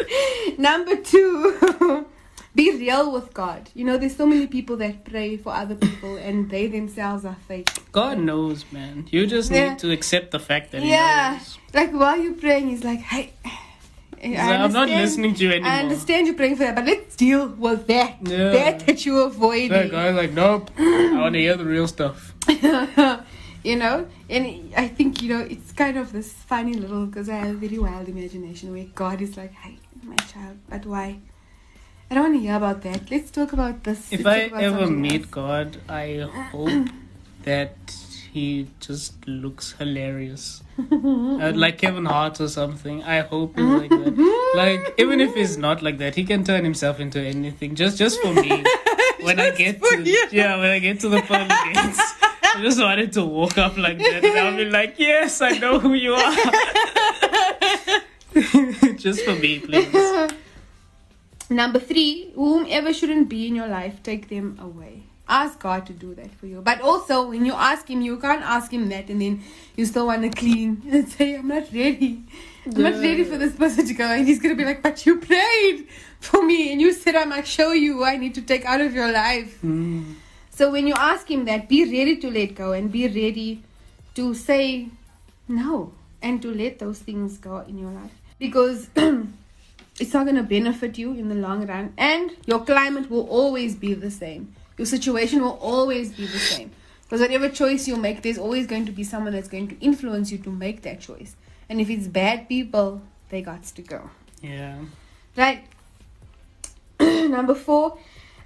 Number 0.58 0.96
two, 0.96 2.06
be 2.54 2.70
real 2.76 3.12
with 3.12 3.32
God. 3.34 3.70
You 3.74 3.84
know, 3.84 3.96
there's 3.98 4.16
so 4.16 4.26
many 4.26 4.46
people 4.46 4.76
that 4.78 5.04
pray 5.04 5.36
for 5.36 5.52
other 5.52 5.74
people 5.74 6.16
and 6.16 6.50
they 6.50 6.66
themselves 6.66 7.24
are 7.24 7.36
fake. 7.46 7.70
God 7.92 8.18
knows, 8.18 8.64
man. 8.72 9.06
You 9.10 9.26
just 9.26 9.50
Yeah. 9.50 9.70
need 9.70 9.78
to 9.80 9.90
accept 9.92 10.30
the 10.30 10.38
fact 10.40 10.72
that 10.72 10.82
He 10.82 10.90
Yeah. 10.90 11.38
Like 11.74 11.92
while 11.92 12.18
you're 12.18 12.34
praying, 12.34 12.68
he's 12.68 12.82
like, 12.84 13.00
hey, 13.00 13.32
I 14.22 14.56
I'm 14.56 14.72
not 14.72 14.88
listening 14.88 15.34
to 15.34 15.44
you 15.44 15.50
anymore. 15.50 15.70
I 15.70 15.80
understand 15.80 16.26
you're 16.26 16.36
praying 16.36 16.56
for 16.56 16.64
that, 16.64 16.74
but 16.74 16.84
let's 16.84 17.16
deal 17.16 17.48
with 17.48 17.86
that. 17.86 18.16
Yeah. 18.22 18.50
That 18.50 18.86
that 18.86 19.06
you 19.06 19.20
avoid. 19.20 19.70
That 19.70 19.90
guy's 19.90 20.14
like, 20.14 20.32
nope. 20.32 20.70
I 20.78 21.18
want 21.20 21.34
to 21.34 21.40
hear 21.40 21.56
the 21.56 21.64
real 21.64 21.86
stuff. 21.86 22.34
you 23.64 23.76
know, 23.76 24.06
and 24.30 24.72
I 24.76 24.88
think 24.88 25.22
you 25.22 25.28
know 25.28 25.40
it's 25.40 25.72
kind 25.72 25.96
of 25.96 26.12
this 26.12 26.32
funny 26.32 26.74
little 26.74 27.06
because 27.06 27.28
I 27.28 27.36
have 27.36 27.50
a 27.50 27.54
very 27.54 27.78
wild 27.78 28.08
imagination 28.08 28.72
where 28.72 28.86
God 28.94 29.20
is 29.20 29.36
like, 29.36 29.52
"Hey, 29.52 29.78
my 30.02 30.16
child, 30.16 30.58
but 30.68 30.86
why?" 30.86 31.20
I 32.10 32.14
don't 32.14 32.24
want 32.24 32.36
to 32.36 32.40
hear 32.40 32.56
about 32.56 32.82
that. 32.82 33.10
Let's 33.10 33.30
talk 33.30 33.52
about 33.52 33.84
this. 33.84 34.10
If 34.12 34.24
Let's 34.24 34.52
I 34.52 34.62
ever 34.62 34.86
meet 34.86 35.22
else. 35.22 35.30
God, 35.30 35.76
I 35.88 36.20
hope 36.52 36.88
that 37.44 37.76
he 38.32 38.68
just 38.80 39.26
looks 39.26 39.72
hilarious. 39.72 40.62
Uh, 40.78 41.52
like 41.54 41.78
Kevin 41.78 42.04
Hart 42.04 42.40
or 42.40 42.48
something. 42.48 43.02
I 43.04 43.20
hope 43.20 43.56
he's 43.56 43.64
like 43.64 43.90
that. 43.90 44.52
Like 44.56 44.94
even 44.98 45.20
if 45.20 45.34
he's 45.34 45.56
not 45.56 45.82
like 45.82 45.98
that, 45.98 46.14
he 46.14 46.24
can 46.24 46.42
turn 46.44 46.64
himself 46.64 46.98
into 47.00 47.20
anything. 47.20 47.74
Just 47.74 47.98
just 47.98 48.20
for 48.20 48.32
me. 48.32 48.64
When 49.20 49.40
I 49.40 49.50
get 49.50 49.82
to 49.82 50.02
you. 50.02 50.28
yeah, 50.30 50.56
when 50.56 50.70
I 50.70 50.78
get 50.78 51.00
to 51.00 51.08
the 51.08 51.20
pearly 51.22 51.48
gates, 51.48 52.00
I 52.22 52.60
just 52.62 52.80
wanted 52.80 53.12
to 53.14 53.24
walk 53.24 53.58
up 53.58 53.76
like 53.76 53.98
that, 53.98 54.24
and 54.24 54.38
I'll 54.38 54.56
be 54.56 54.66
like, 54.66 54.94
"Yes, 54.98 55.40
I 55.42 55.58
know 55.58 55.80
who 55.80 55.94
you 55.94 56.14
are." 56.14 56.34
just 58.96 59.24
for 59.24 59.34
me, 59.34 59.58
please. 59.58 59.92
Number 61.50 61.80
three, 61.80 62.30
whomever 62.36 62.92
shouldn't 62.92 63.28
be 63.28 63.48
in 63.48 63.56
your 63.56 63.66
life, 63.66 64.02
take 64.04 64.28
them 64.28 64.56
away. 64.60 65.07
Ask 65.28 65.58
God 65.58 65.86
to 65.86 65.92
do 65.92 66.14
that 66.14 66.30
for 66.34 66.46
you. 66.46 66.62
But 66.62 66.80
also, 66.80 67.28
when 67.28 67.44
you 67.44 67.52
ask 67.52 67.88
Him, 67.88 68.00
you 68.00 68.16
can't 68.16 68.42
ask 68.42 68.72
Him 68.72 68.88
that 68.88 69.10
and 69.10 69.20
then 69.20 69.42
you 69.76 69.84
still 69.84 70.06
want 70.06 70.22
to 70.22 70.30
clean 70.30 70.82
and 70.90 71.06
say, 71.08 71.36
I'm 71.36 71.48
not 71.48 71.64
ready. 71.72 72.24
I'm 72.64 72.82
not 72.82 72.94
ready 72.94 73.24
for 73.24 73.36
this 73.36 73.54
person 73.54 73.86
to 73.86 73.94
go. 73.94 74.06
And 74.06 74.26
He's 74.26 74.40
going 74.40 74.56
to 74.56 74.58
be 74.58 74.64
like, 74.64 74.82
But 74.82 75.04
you 75.04 75.20
prayed 75.20 75.86
for 76.20 76.42
me 76.42 76.72
and 76.72 76.80
you 76.80 76.92
said 76.92 77.14
I 77.14 77.24
might 77.24 77.46
show 77.46 77.72
you 77.72 77.98
who 77.98 78.04
I 78.04 78.16
need 78.16 78.34
to 78.36 78.42
take 78.42 78.64
out 78.64 78.80
of 78.80 78.94
your 78.94 79.12
life. 79.12 79.60
Mm. 79.62 80.14
So 80.50 80.72
when 80.72 80.86
you 80.86 80.94
ask 80.96 81.30
Him 81.30 81.44
that, 81.44 81.68
be 81.68 81.84
ready 81.84 82.16
to 82.16 82.30
let 82.30 82.54
go 82.54 82.72
and 82.72 82.90
be 82.90 83.06
ready 83.06 83.62
to 84.14 84.34
say 84.34 84.88
no 85.46 85.92
and 86.22 86.40
to 86.40 86.52
let 86.52 86.78
those 86.78 86.98
things 87.00 87.36
go 87.36 87.58
in 87.68 87.78
your 87.78 87.90
life. 87.90 88.12
Because 88.38 88.88
it's 88.96 90.14
not 90.14 90.24
going 90.24 90.36
to 90.36 90.42
benefit 90.42 90.96
you 90.96 91.12
in 91.12 91.28
the 91.28 91.34
long 91.34 91.66
run 91.66 91.92
and 91.98 92.32
your 92.46 92.64
climate 92.64 93.10
will 93.10 93.28
always 93.28 93.74
be 93.74 93.94
the 93.94 94.10
same 94.10 94.54
your 94.78 94.86
situation 94.86 95.42
will 95.42 95.58
always 95.60 96.12
be 96.12 96.26
the 96.26 96.38
same. 96.38 96.70
Because 97.02 97.20
whatever 97.20 97.48
choice 97.48 97.88
you 97.88 97.96
make 97.96 98.22
there's 98.22 98.38
always 98.38 98.66
going 98.66 98.86
to 98.86 98.92
be 98.92 99.04
someone 99.04 99.32
that's 99.32 99.48
going 99.48 99.68
to 99.68 99.78
influence 99.80 100.30
you 100.32 100.38
to 100.38 100.50
make 100.50 100.82
that 100.82 101.00
choice. 101.00 101.36
And 101.68 101.80
if 101.80 101.90
it's 101.90 102.06
bad 102.06 102.48
people 102.48 103.02
they 103.28 103.42
got 103.42 103.64
to 103.64 103.82
go. 103.82 104.10
Yeah. 104.40 104.78
right. 105.36 105.64
Number 107.00 107.54
four 107.54 107.98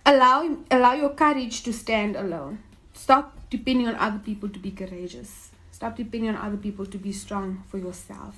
allow 0.05 0.57
allow 0.71 0.95
your 0.95 1.11
courage 1.11 1.63
to 1.65 1.73
stand 1.73 2.17
alone. 2.17 2.61
Stop 2.95 3.37
depending 3.51 3.89
on 3.89 3.95
other 3.97 4.19
people 4.19 4.49
to 4.49 4.59
be 4.59 4.71
courageous. 4.71 5.51
Stop 5.71 5.97
depending 5.97 6.31
on 6.31 6.37
other 6.37 6.57
people 6.57 6.87
to 6.87 6.99
be 6.99 7.13
strong 7.13 7.65
for 7.69 7.79
yourself. 7.79 8.37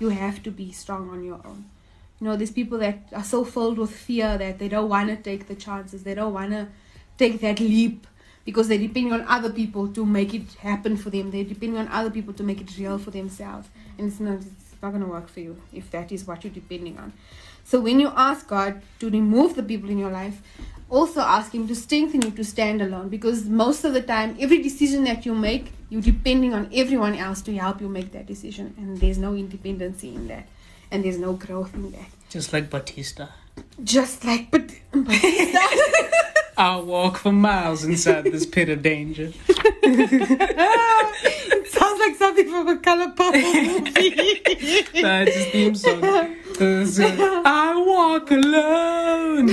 You 0.00 0.10
have 0.10 0.42
to 0.44 0.50
be 0.50 0.72
strong 0.72 1.10
on 1.10 1.24
your 1.24 1.40
own. 1.44 1.64
You 2.20 2.26
know 2.26 2.36
there's 2.36 2.50
people 2.50 2.78
that 2.78 3.08
are 3.12 3.24
so 3.24 3.44
filled 3.44 3.78
with 3.78 3.90
fear 3.90 4.38
that 4.38 4.58
they 4.58 4.68
don't 4.68 4.88
want 4.88 5.08
to 5.08 5.16
take 5.16 5.46
the 5.46 5.54
chances. 5.54 6.02
They 6.02 6.14
don't 6.14 6.32
want 6.32 6.52
to 6.52 6.68
take 7.18 7.40
that 7.40 7.60
leap 7.60 8.06
because 8.44 8.68
they're 8.68 8.78
depending 8.78 9.12
on 9.12 9.22
other 9.28 9.50
people 9.50 9.88
to 9.88 10.06
make 10.06 10.32
it 10.32 10.54
happen 10.60 10.96
for 10.96 11.10
them. 11.10 11.30
They're 11.30 11.44
depending 11.44 11.78
on 11.78 11.88
other 11.88 12.10
people 12.10 12.32
to 12.34 12.42
make 12.42 12.60
it 12.60 12.78
real 12.78 12.98
for 12.98 13.10
themselves. 13.10 13.68
And 13.98 14.08
it's 14.08 14.20
not 14.20 14.38
it's 14.38 14.82
not 14.82 14.90
going 14.90 15.02
to 15.02 15.08
work 15.08 15.28
for 15.28 15.40
you 15.40 15.60
if 15.72 15.90
that 15.90 16.12
is 16.12 16.26
what 16.26 16.44
you're 16.44 16.52
depending 16.52 16.98
on. 16.98 17.12
So 17.64 17.80
when 17.80 18.00
you 18.00 18.12
ask 18.16 18.48
god 18.48 18.80
to 19.00 19.10
remove 19.10 19.56
the 19.56 19.62
people 19.62 19.90
in 19.90 19.98
your 19.98 20.10
life 20.10 20.40
also 20.88 21.20
ask 21.20 21.54
him 21.54 21.68
to 21.68 21.74
strengthen 21.74 22.22
you 22.22 22.30
to 22.30 22.42
stand 22.42 22.80
alone 22.80 23.10
because 23.10 23.44
most 23.44 23.84
of 23.84 23.92
the 23.92 24.00
time 24.00 24.36
every 24.40 24.62
decision 24.62 25.04
that 25.04 25.26
you 25.26 25.34
make 25.34 25.72
you're 25.90 26.02
depending 26.02 26.52
on 26.52 26.68
everyone 26.72 27.14
else 27.14 27.40
to 27.42 27.56
help 27.56 27.80
you 27.80 27.88
make 27.88 28.12
that 28.12 28.26
decision. 28.26 28.74
And 28.76 28.98
there's 29.00 29.18
no 29.18 29.34
independency 29.34 30.14
in 30.14 30.28
that. 30.28 30.46
And 30.90 31.04
there's 31.04 31.18
no 31.18 31.32
growth 31.34 31.74
in 31.74 31.90
that. 31.92 32.08
Just 32.28 32.52
like 32.52 32.70
Batista. 32.70 33.28
Just 33.84 34.24
like 34.24 34.50
but, 34.50 34.70
I'll 36.56 36.84
walk 36.84 37.18
for 37.18 37.30
miles 37.32 37.84
inside 37.84 38.24
this 38.24 38.44
pit 38.46 38.68
of 38.68 38.82
danger. 38.82 39.32
it 39.82 41.66
sounds 41.68 42.00
like 42.00 42.16
something 42.16 42.48
from 42.50 42.68
a 42.68 42.76
color 42.78 43.08
purple 43.10 43.40
movie 43.40 44.40
That's 45.02 45.34
his 45.34 45.46
theme 45.46 45.74
song. 45.74 46.36
It's, 46.60 46.98
uh, 46.98 47.42
I 47.44 47.76
walk 47.86 48.30
alone. 48.32 49.50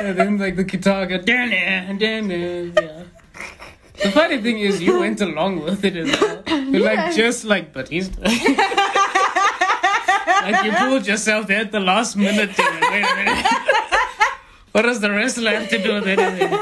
and 0.00 0.16
then 0.18 0.38
like 0.38 0.54
the 0.56 0.62
guitar 0.64 1.06
goes, 1.06 1.24
"Dun-dun, 1.24 1.98
dun-dun," 1.98 2.72
yeah. 2.80 3.02
The 4.02 4.10
funny 4.12 4.38
thing 4.40 4.58
is, 4.60 4.80
you 4.80 5.00
went 5.00 5.20
along 5.20 5.62
with 5.64 5.84
it 5.84 5.96
as 5.96 6.20
well. 6.20 6.42
You're 6.46 6.82
Yeah. 6.82 6.92
like 7.04 7.16
just 7.16 7.44
like 7.44 7.72
Batista. 7.72 8.22
like 10.50 10.64
you 10.64 10.72
pulled 10.72 11.06
yourself 11.06 11.46
there 11.46 11.60
at 11.60 11.72
the 11.72 11.80
last 11.80 12.16
minute. 12.16 12.56
Wait 12.58 13.04
a 13.04 13.16
minute. 13.16 13.46
what 14.72 14.82
does 14.82 15.00
the 15.00 15.10
wrestler 15.10 15.50
have 15.50 15.68
to 15.68 15.82
do 15.82 15.94
with 15.94 16.06
anything? 16.06 16.52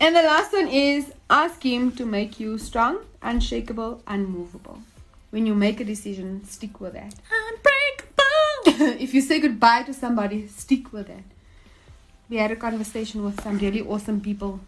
And 0.00 0.14
the 0.14 0.22
last 0.22 0.52
one 0.52 0.68
is 0.68 1.12
ask 1.30 1.62
him 1.62 1.92
to 1.92 2.06
make 2.06 2.38
you 2.40 2.58
strong, 2.58 2.98
unshakable, 3.22 4.02
unmovable. 4.06 4.80
When 5.30 5.46
you 5.46 5.54
make 5.54 5.80
a 5.80 5.84
decision, 5.84 6.44
stick 6.44 6.80
with 6.80 6.94
that. 6.94 7.14
Unbreakable! 7.40 8.96
if 9.02 9.12
you 9.12 9.20
say 9.20 9.40
goodbye 9.40 9.82
to 9.82 9.92
somebody, 9.92 10.46
stick 10.46 10.92
with 10.92 11.08
that. 11.08 11.24
We 12.28 12.36
had 12.36 12.50
a 12.50 12.56
conversation 12.56 13.24
with 13.24 13.42
some 13.42 13.58
really 13.58 13.82
awesome 13.82 14.20
people 14.20 14.60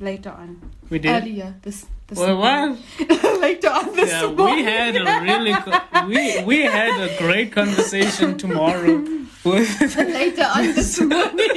later 0.00 0.30
on. 0.30 0.60
We 0.88 0.98
did. 0.98 1.22
Earlier 1.22 1.54
this, 1.62 1.86
this 2.08 2.18
Well, 2.18 2.36
what? 2.38 2.78
later 3.40 3.68
on 3.68 3.94
this 3.94 4.10
Yeah, 4.10 4.26
we 4.26 4.62
had 4.64 4.96
a 4.96 5.04
really 5.22 5.52
co- 5.54 6.06
we 6.08 6.42
we 6.44 6.62
had 6.62 7.00
a 7.00 7.16
great 7.18 7.52
conversation 7.52 8.36
tomorrow. 8.38 9.04
With, 9.42 9.96
later 9.96 10.46
on 10.54 10.64
this 10.74 11.00
morning. 11.12 11.48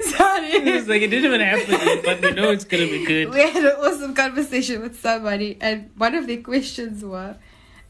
Sorry. 0.00 0.48
it's 0.72 0.88
like 0.88 1.02
it 1.02 1.08
didn't 1.08 1.26
even 1.26 1.40
happen 1.42 2.00
but 2.02 2.22
we 2.22 2.30
know 2.32 2.50
it's 2.50 2.64
gonna 2.64 2.86
be 2.86 3.04
good. 3.04 3.28
we 3.28 3.40
had 3.40 3.56
an 3.62 3.76
awesome 3.84 4.14
conversation 4.14 4.80
with 4.80 4.98
somebody, 4.98 5.58
and 5.60 5.90
one 5.96 6.14
of 6.14 6.26
their 6.26 6.40
questions 6.40 7.04
were, 7.04 7.36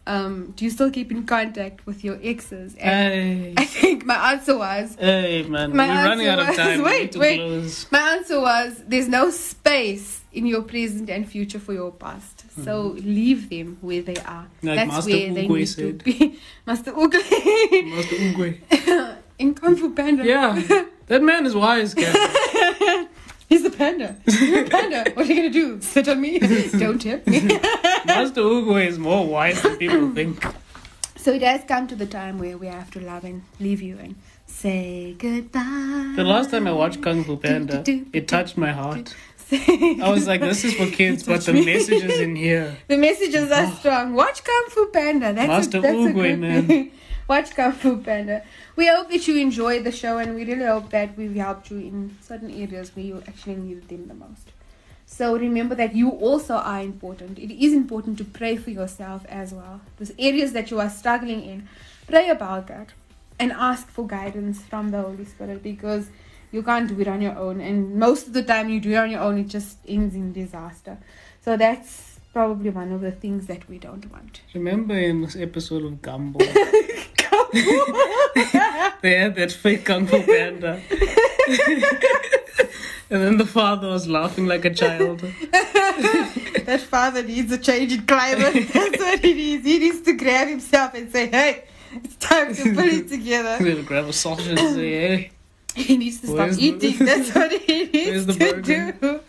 um, 0.07 0.53
"Do 0.57 0.65
you 0.65 0.71
still 0.71 0.91
keep 0.91 1.11
in 1.11 1.25
contact 1.25 1.87
with 1.87 2.03
your 2.05 2.19
exes?" 2.23 2.75
And 2.77 3.15
Hey, 3.15 3.55
I 3.57 3.65
think 3.65 4.05
my 4.05 4.33
answer 4.33 4.57
was, 4.59 4.97
hey, 4.99 5.43
man, 5.45 5.75
My 5.77 5.87
we're 5.89 6.05
running 6.09 6.27
out 6.29 6.39
of 6.41 6.49
was- 6.49 6.57
time. 6.57 6.83
wait, 6.83 7.17
wait. 7.17 7.37
close. 7.39 7.87
my 7.91 8.01
answer 8.17 8.41
was, 8.41 8.83
"There's 8.87 9.09
no 9.09 9.31
space 9.31 10.21
in 10.33 10.47
your 10.47 10.63
present 10.63 11.11
and 11.11 11.29
future 11.29 11.59
for 11.61 11.73
your 11.75 11.93
past, 11.93 12.45
so 12.65 12.97
leave 12.99 13.51
them 13.51 13.77
where 13.81 14.03
they 14.03 14.17
are. 14.17 14.47
Mm-hmm. 14.47 14.67
Like 14.69 14.77
That's 14.79 14.91
Master 14.93 15.11
where 15.11 15.35
they 15.35 15.47
need 15.49 15.67
said. 15.67 15.99
to 16.01 16.05
be." 16.05 16.39
Master 16.67 16.93
Oogway 16.93 17.91
Master 17.95 18.17
Oogway. 18.17 19.17
in 19.39 19.55
Kung 19.55 19.77
Fu 19.77 19.91
Panda. 19.95 20.25
Yeah, 20.25 20.61
that 21.07 21.23
man 21.23 21.47
is 21.47 21.55
wise, 21.55 21.95
guys. 21.95 22.15
He's 23.49 23.63
the 23.65 23.71
panda. 23.71 24.17
You're 24.27 24.65
a 24.65 24.69
panda. 24.71 25.11
What 25.13 25.29
are 25.29 25.33
you 25.33 25.37
gonna 25.37 25.51
do? 25.51 25.79
Sit 25.83 26.09
on 26.09 26.21
me? 26.23 26.39
Don't 26.39 26.99
tip 26.99 27.27
me. 27.27 27.41
Master 28.07 28.41
Oogway 28.41 28.87
is 28.87 28.99
more 28.99 29.27
wise 29.27 29.63
than 29.63 29.77
people 29.77 30.13
think. 30.13 30.45
So 31.17 31.33
it 31.33 31.43
has 31.43 31.63
come 31.65 31.87
to 31.87 31.95
the 31.95 32.07
time 32.07 32.39
where 32.39 32.59
we 32.59 32.67
have 32.67 32.91
to 32.93 33.01
love 33.01 33.23
and 33.23 33.43
leave 33.61 33.81
you 33.81 33.97
and 33.99 34.17
say 34.47 35.15
goodbye. 35.19 36.15
The 36.17 36.25
last 36.25 36.51
time 36.51 36.67
I 36.67 36.73
watched 36.73 37.01
Kung 37.01 37.23
Fu 37.23 37.37
Panda, 37.37 37.85
it 38.13 38.27
touched 38.27 38.59
my 38.59 38.73
heart. 38.73 39.15
I 39.53 40.11
was 40.11 40.27
like, 40.27 40.41
this 40.41 40.65
is 40.65 40.75
for 40.75 40.87
kids, 41.01 41.23
but 41.23 41.43
the 41.43 41.53
messages 41.53 42.19
in 42.19 42.35
here. 42.35 42.77
the 42.89 42.97
messages 42.97 43.53
are 43.53 43.67
oh. 43.67 43.77
strong. 43.79 44.15
Watch 44.15 44.43
Kung 44.43 44.65
Fu 44.71 44.87
Panda. 44.87 45.33
That's 45.33 45.49
Master 45.49 45.79
a, 45.79 45.81
that's 45.83 45.95
a 45.95 45.99
Oogway, 45.99 46.15
good 46.15 46.39
man. 46.41 46.67
thing. 46.67 46.91
Watch 47.29 47.55
Kung 47.55 47.73
Fu 47.73 47.99
Panda. 47.99 48.43
We 48.75 48.89
hope 48.89 49.11
that 49.11 49.29
you 49.29 49.37
enjoyed 49.37 49.85
the 49.85 49.93
show 49.93 50.19
and 50.19 50.35
we 50.35 50.45
really 50.45 50.65
hope 50.65 50.91
that 50.91 51.17
we've 51.17 51.37
helped 51.37 51.71
you 51.71 51.79
in 51.79 52.17
certain 52.21 52.51
areas 52.51 52.97
where 52.97 53.05
you 53.05 53.23
actually 53.29 53.57
needed 53.57 53.89
them 53.89 54.09
the 54.09 54.15
most. 54.15 54.49
So 55.13 55.37
remember 55.37 55.75
that 55.75 55.95
you 55.95 56.09
also 56.11 56.55
are 56.55 56.81
important. 56.81 57.39
It 57.39 57.53
is 57.65 57.73
important 57.75 58.17
to 58.19 58.25
pray 58.25 58.57
for 58.57 58.71
yourself 58.71 59.27
as 59.29 59.53
well. 59.53 59.81
Those 59.99 60.13
areas 60.19 60.53
that 60.53 60.71
you 60.71 60.81
are 60.81 60.89
struggling 60.91 61.43
in, 61.43 61.69
pray 62.07 62.31
about 62.31 62.67
that 62.69 62.89
and 63.39 63.53
ask 63.53 63.89
for 63.89 64.07
guidance 64.07 64.63
from 64.63 64.91
the 64.91 65.03
Holy 65.03 65.27
Spirit 65.27 65.63
because 65.63 66.09
You 66.53 66.63
can't 66.63 66.87
do 66.87 67.01
it 67.01 67.09
on 67.09 67.23
your 67.23 67.37
own, 67.39 67.63
and 67.63 67.97
most 67.99 68.27
of 68.27 68.35
the 68.35 68.43
time 68.43 68.69
you 68.69 68.79
do 68.79 68.91
it 68.91 68.97
on 68.97 69.11
your 69.11 69.21
own, 69.21 69.39
it 69.39 69.49
just 69.49 69.79
ends 69.89 70.15
in 70.15 70.35
disaster. 70.35 70.99
So 71.41 71.57
that's 71.57 72.21
probably 72.35 72.69
one 72.69 72.93
of 72.93 73.01
the 73.01 73.11
things 73.11 73.47
that 73.47 73.67
we 73.71 73.79
don't 73.79 74.13
want. 74.13 74.43
Remember 74.53 74.95
in 74.95 75.23
this 75.23 75.35
episode 75.35 75.83
of 75.83 76.03
Gumbo, 76.03 76.39
they 79.01 79.15
had 79.17 79.35
that 79.37 79.51
fake 79.51 79.87
Kung 79.87 80.07
Fu 80.07 80.23
Panda. 80.23 80.83
and 83.13 83.23
then 83.23 83.37
the 83.37 83.45
father 83.47 83.89
was 83.89 84.09
laughing 84.09 84.47
like 84.47 84.65
a 84.65 84.73
child. 84.73 85.21
that 85.51 86.81
father 86.89 87.23
needs 87.23 87.53
a 87.53 87.59
change 87.59 87.93
in 87.93 88.07
climate. 88.07 88.55
That's 88.73 88.99
what 88.99 89.21
he 89.21 89.35
needs. 89.35 89.65
He 89.67 89.79
needs 89.79 90.01
to 90.03 90.15
grab 90.15 90.49
himself 90.49 90.95
and 90.95 91.13
say, 91.13 91.27
"Hey, 91.27 91.65
it's 91.93 92.17
time 92.17 92.55
to 92.55 92.75
put 92.75 92.87
it 92.87 93.09
together." 93.11 93.59
He'll 93.65 93.83
grab 93.83 94.07
a 94.07 94.13
sausage 94.15 94.59
and 94.59 94.75
say, 94.75 94.91
hey. 94.91 95.31
He 95.75 95.97
needs 95.99 96.21
to 96.23 96.27
stop 96.29 96.51
the- 96.51 96.65
eating. 96.67 97.05
That's 97.05 97.35
what 97.35 97.53
he 97.53 97.85
needs 97.85 98.27
to 98.27 98.39
burger? 98.39 98.93
do. 98.93 99.21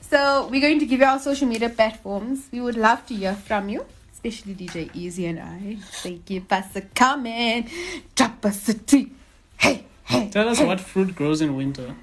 So 0.00 0.48
we're 0.50 0.60
going 0.60 0.78
to 0.80 0.86
give 0.86 1.00
you 1.00 1.06
our 1.06 1.18
social 1.18 1.48
media 1.48 1.68
platforms. 1.70 2.48
We 2.50 2.60
would 2.60 2.76
love 2.76 3.06
to 3.06 3.14
hear 3.14 3.34
from 3.34 3.68
you, 3.70 3.84
especially 4.12 4.54
DJ 4.54 4.90
Easy 4.94 5.26
and 5.26 5.38
I. 5.40 5.78
Say 5.90 6.20
give 6.24 6.50
us 6.50 6.76
a 6.76 6.82
comment, 6.82 7.68
drop 8.14 8.44
us 8.44 8.68
a 8.68 8.74
tweet. 8.74 9.14
Hey, 9.56 9.84
hey. 10.04 10.28
Tell 10.30 10.48
us 10.48 10.60
what 10.60 10.80
fruit 10.80 11.14
grows 11.14 11.40
in 11.40 11.56
winter. 11.56 11.94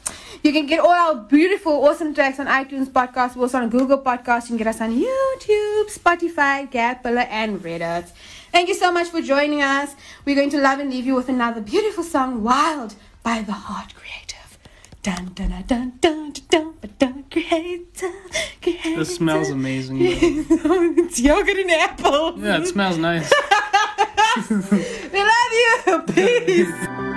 you 0.44 0.52
can 0.52 0.66
get 0.66 0.80
all 0.80 0.90
our 0.90 1.16
beautiful, 1.16 1.74
awesome 1.86 2.14
tracks 2.14 2.40
on 2.40 2.48
iTunes 2.48 2.88
podcast. 2.88 3.38
Also 3.38 3.58
on 3.58 3.70
Google 3.70 4.00
Podcast. 4.00 4.44
You 4.44 4.48
can 4.50 4.58
get 4.58 4.68
us 4.68 4.82
on 4.82 4.92
YouTube, 4.92 5.86
Spotify, 5.92 6.70
Gapilla, 6.72 7.26
and 7.30 7.60
Reddit. 7.62 8.12
Thank 8.52 8.68
you 8.68 8.76
so 8.76 8.92
much 8.92 9.08
for 9.08 9.22
joining 9.22 9.62
us. 9.62 9.96
We're 10.26 10.36
going 10.36 10.50
to 10.50 10.60
love 10.60 10.80
and 10.80 10.90
leave 10.90 11.06
you 11.06 11.16
with 11.16 11.30
another 11.30 11.62
beautiful 11.62 12.04
song, 12.04 12.44
Wild, 12.44 12.96
by 13.24 13.42
The 13.42 13.54
Heart 13.54 13.96
Creative. 13.96 14.58
Dun 15.04 15.32
dun 15.34 15.64
dun 15.68 15.94
dun 16.00 16.00
dun 16.00 16.34
dun 16.50 16.74
dun 16.80 16.94
dun 17.00 17.24
creator, 17.32 18.12
creator. 18.62 19.00
This 19.00 19.16
smells 19.16 19.50
amazing. 19.50 19.98
it's 20.02 21.20
yogurt 21.20 21.58
and 21.58 21.72
apple. 21.72 22.38
Yeah, 22.38 22.62
it 22.62 22.68
smells 22.68 22.98
nice. 22.98 23.32
We 25.12 25.24
love 25.24 25.52
you. 25.52 26.02
Peace. 26.14 27.11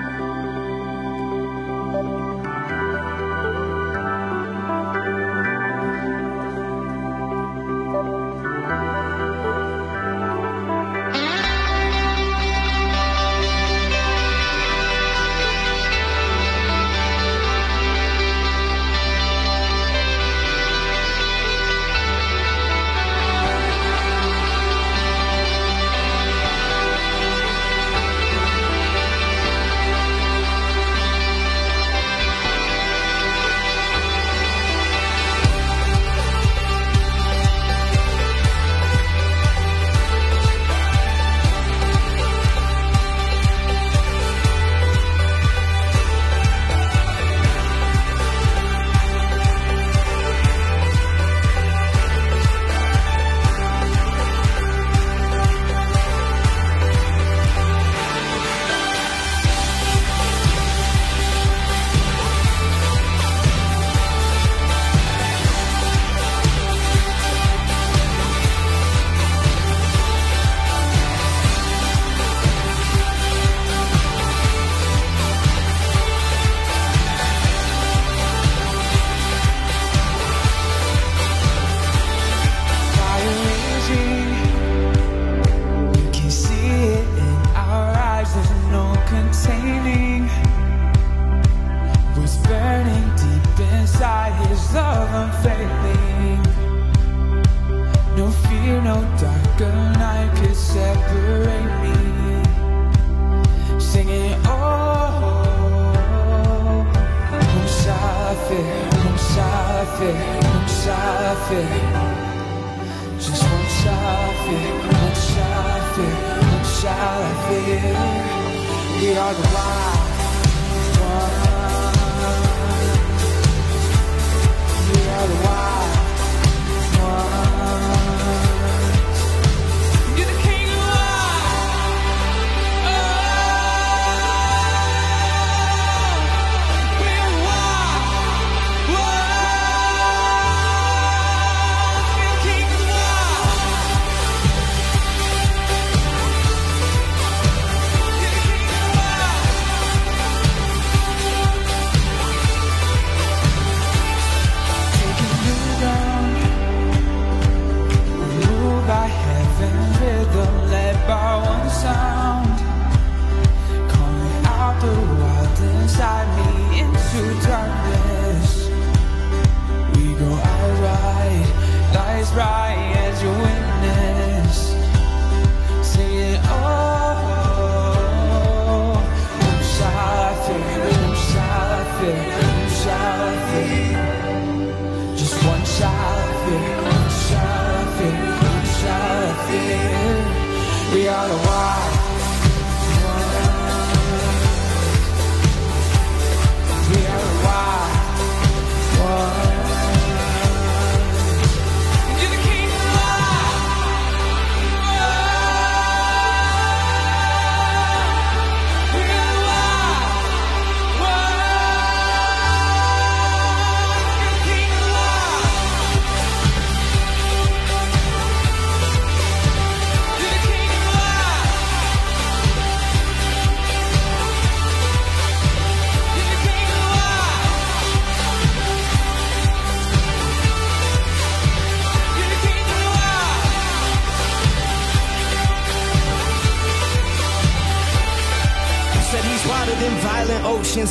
inside 165.84 166.28
me 166.38 166.80
into 166.80 167.46
dark. 167.46 167.83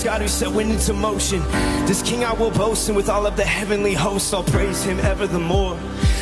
God 0.04 0.22
who 0.22 0.28
set 0.28 0.51
wind 0.51 0.72
into 0.72 0.93
motion. 0.93 1.39
This 1.88 2.01
king 2.01 2.26
I 2.26 2.34
will 2.34 2.51
boast, 2.51 2.89
and 2.89 2.97
with 2.97 3.10
all 3.10 3.26
of 3.26 3.38
the 3.38 3.45
heavenly 3.45 3.93
hosts, 3.93 4.34
I'll 4.34 4.43
praise 4.43 4.84
him 4.84 4.99
ever 4.99 5.28
the 5.28 5.39
more. 5.39 5.80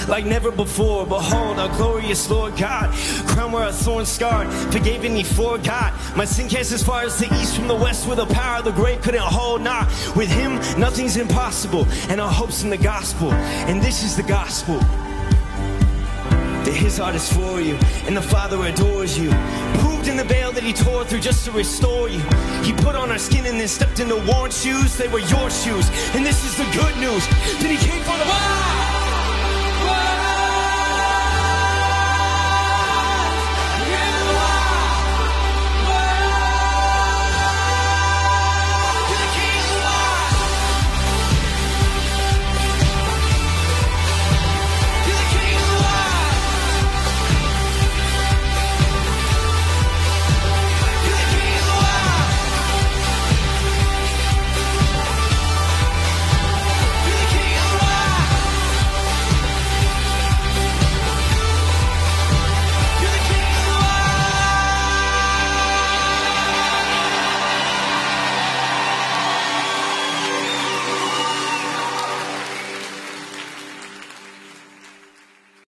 Like 0.08 0.26
never 0.26 0.52
before, 0.52 1.06
behold 1.06 1.58
our 1.58 1.70
glorious 1.78 2.30
Lord 2.30 2.56
God, 2.58 2.94
crown 3.28 3.52
where 3.52 3.68
a 3.68 3.72
thorn 3.72 4.06
scarred, 4.06 4.52
forgave 4.72 5.02
me 5.02 5.24
for 5.24 5.58
God. 5.58 5.94
My 6.16 6.26
sin 6.26 6.48
cast 6.48 6.72
as 6.72 6.84
far 6.84 7.04
as 7.04 7.18
the 7.18 7.34
east 7.42 7.56
from 7.56 7.68
the 7.68 7.76
west, 7.76 8.08
with 8.08 8.18
the 8.18 8.26
power 8.28 8.62
the 8.62 8.72
grave 8.72 9.02
couldn't 9.02 9.22
hold. 9.22 9.62
Nah, 9.62 9.86
with 10.16 10.30
him 10.30 10.56
nothing's 10.80 11.18
impossible, 11.18 11.88
and 12.10 12.22
our 12.22 12.32
hopes 12.32 12.64
in 12.64 12.70
the 12.70 12.78
gospel. 12.78 13.32
And 13.32 13.82
this 13.82 14.04
is 14.04 14.16
the 14.16 14.24
gospel 14.24 14.80
that 16.72 16.78
his 16.78 16.98
heart 16.98 17.16
is 17.16 17.32
for 17.32 17.60
you 17.60 17.78
and 18.08 18.16
the 18.16 18.22
Father 18.22 18.64
adores 18.64 19.18
you. 19.18 19.30
Proved 19.80 20.08
in 20.08 20.16
the 20.16 20.24
veil 20.24 20.52
that 20.54 20.64
he 20.64 20.72
tore 20.72 21.04
through 21.04 21.20
just 21.20 21.44
to 21.46 21.52
restore 21.52 22.08
you. 22.08 22.22
He 22.64 22.72
put 22.72 22.96
on 22.96 23.12
our 23.12 23.18
skin 23.18 23.46
and 23.46 23.60
then 23.60 23.68
stepped 23.68 24.00
into 24.00 24.16
worn 24.28 24.52
shoes. 24.52 24.96
They 24.96 25.08
were 25.08 25.20
your 25.20 25.50
shoes, 25.50 25.90
and 26.16 26.26
this 26.26 26.46
is 26.46 26.56
the 26.56 26.68
good 26.80 26.96
news 26.98 27.28
that 27.28 27.70
he 27.70 27.78
came 27.78 28.02
for 28.04 28.18
the. 28.18 28.26
Ah! 28.26 28.91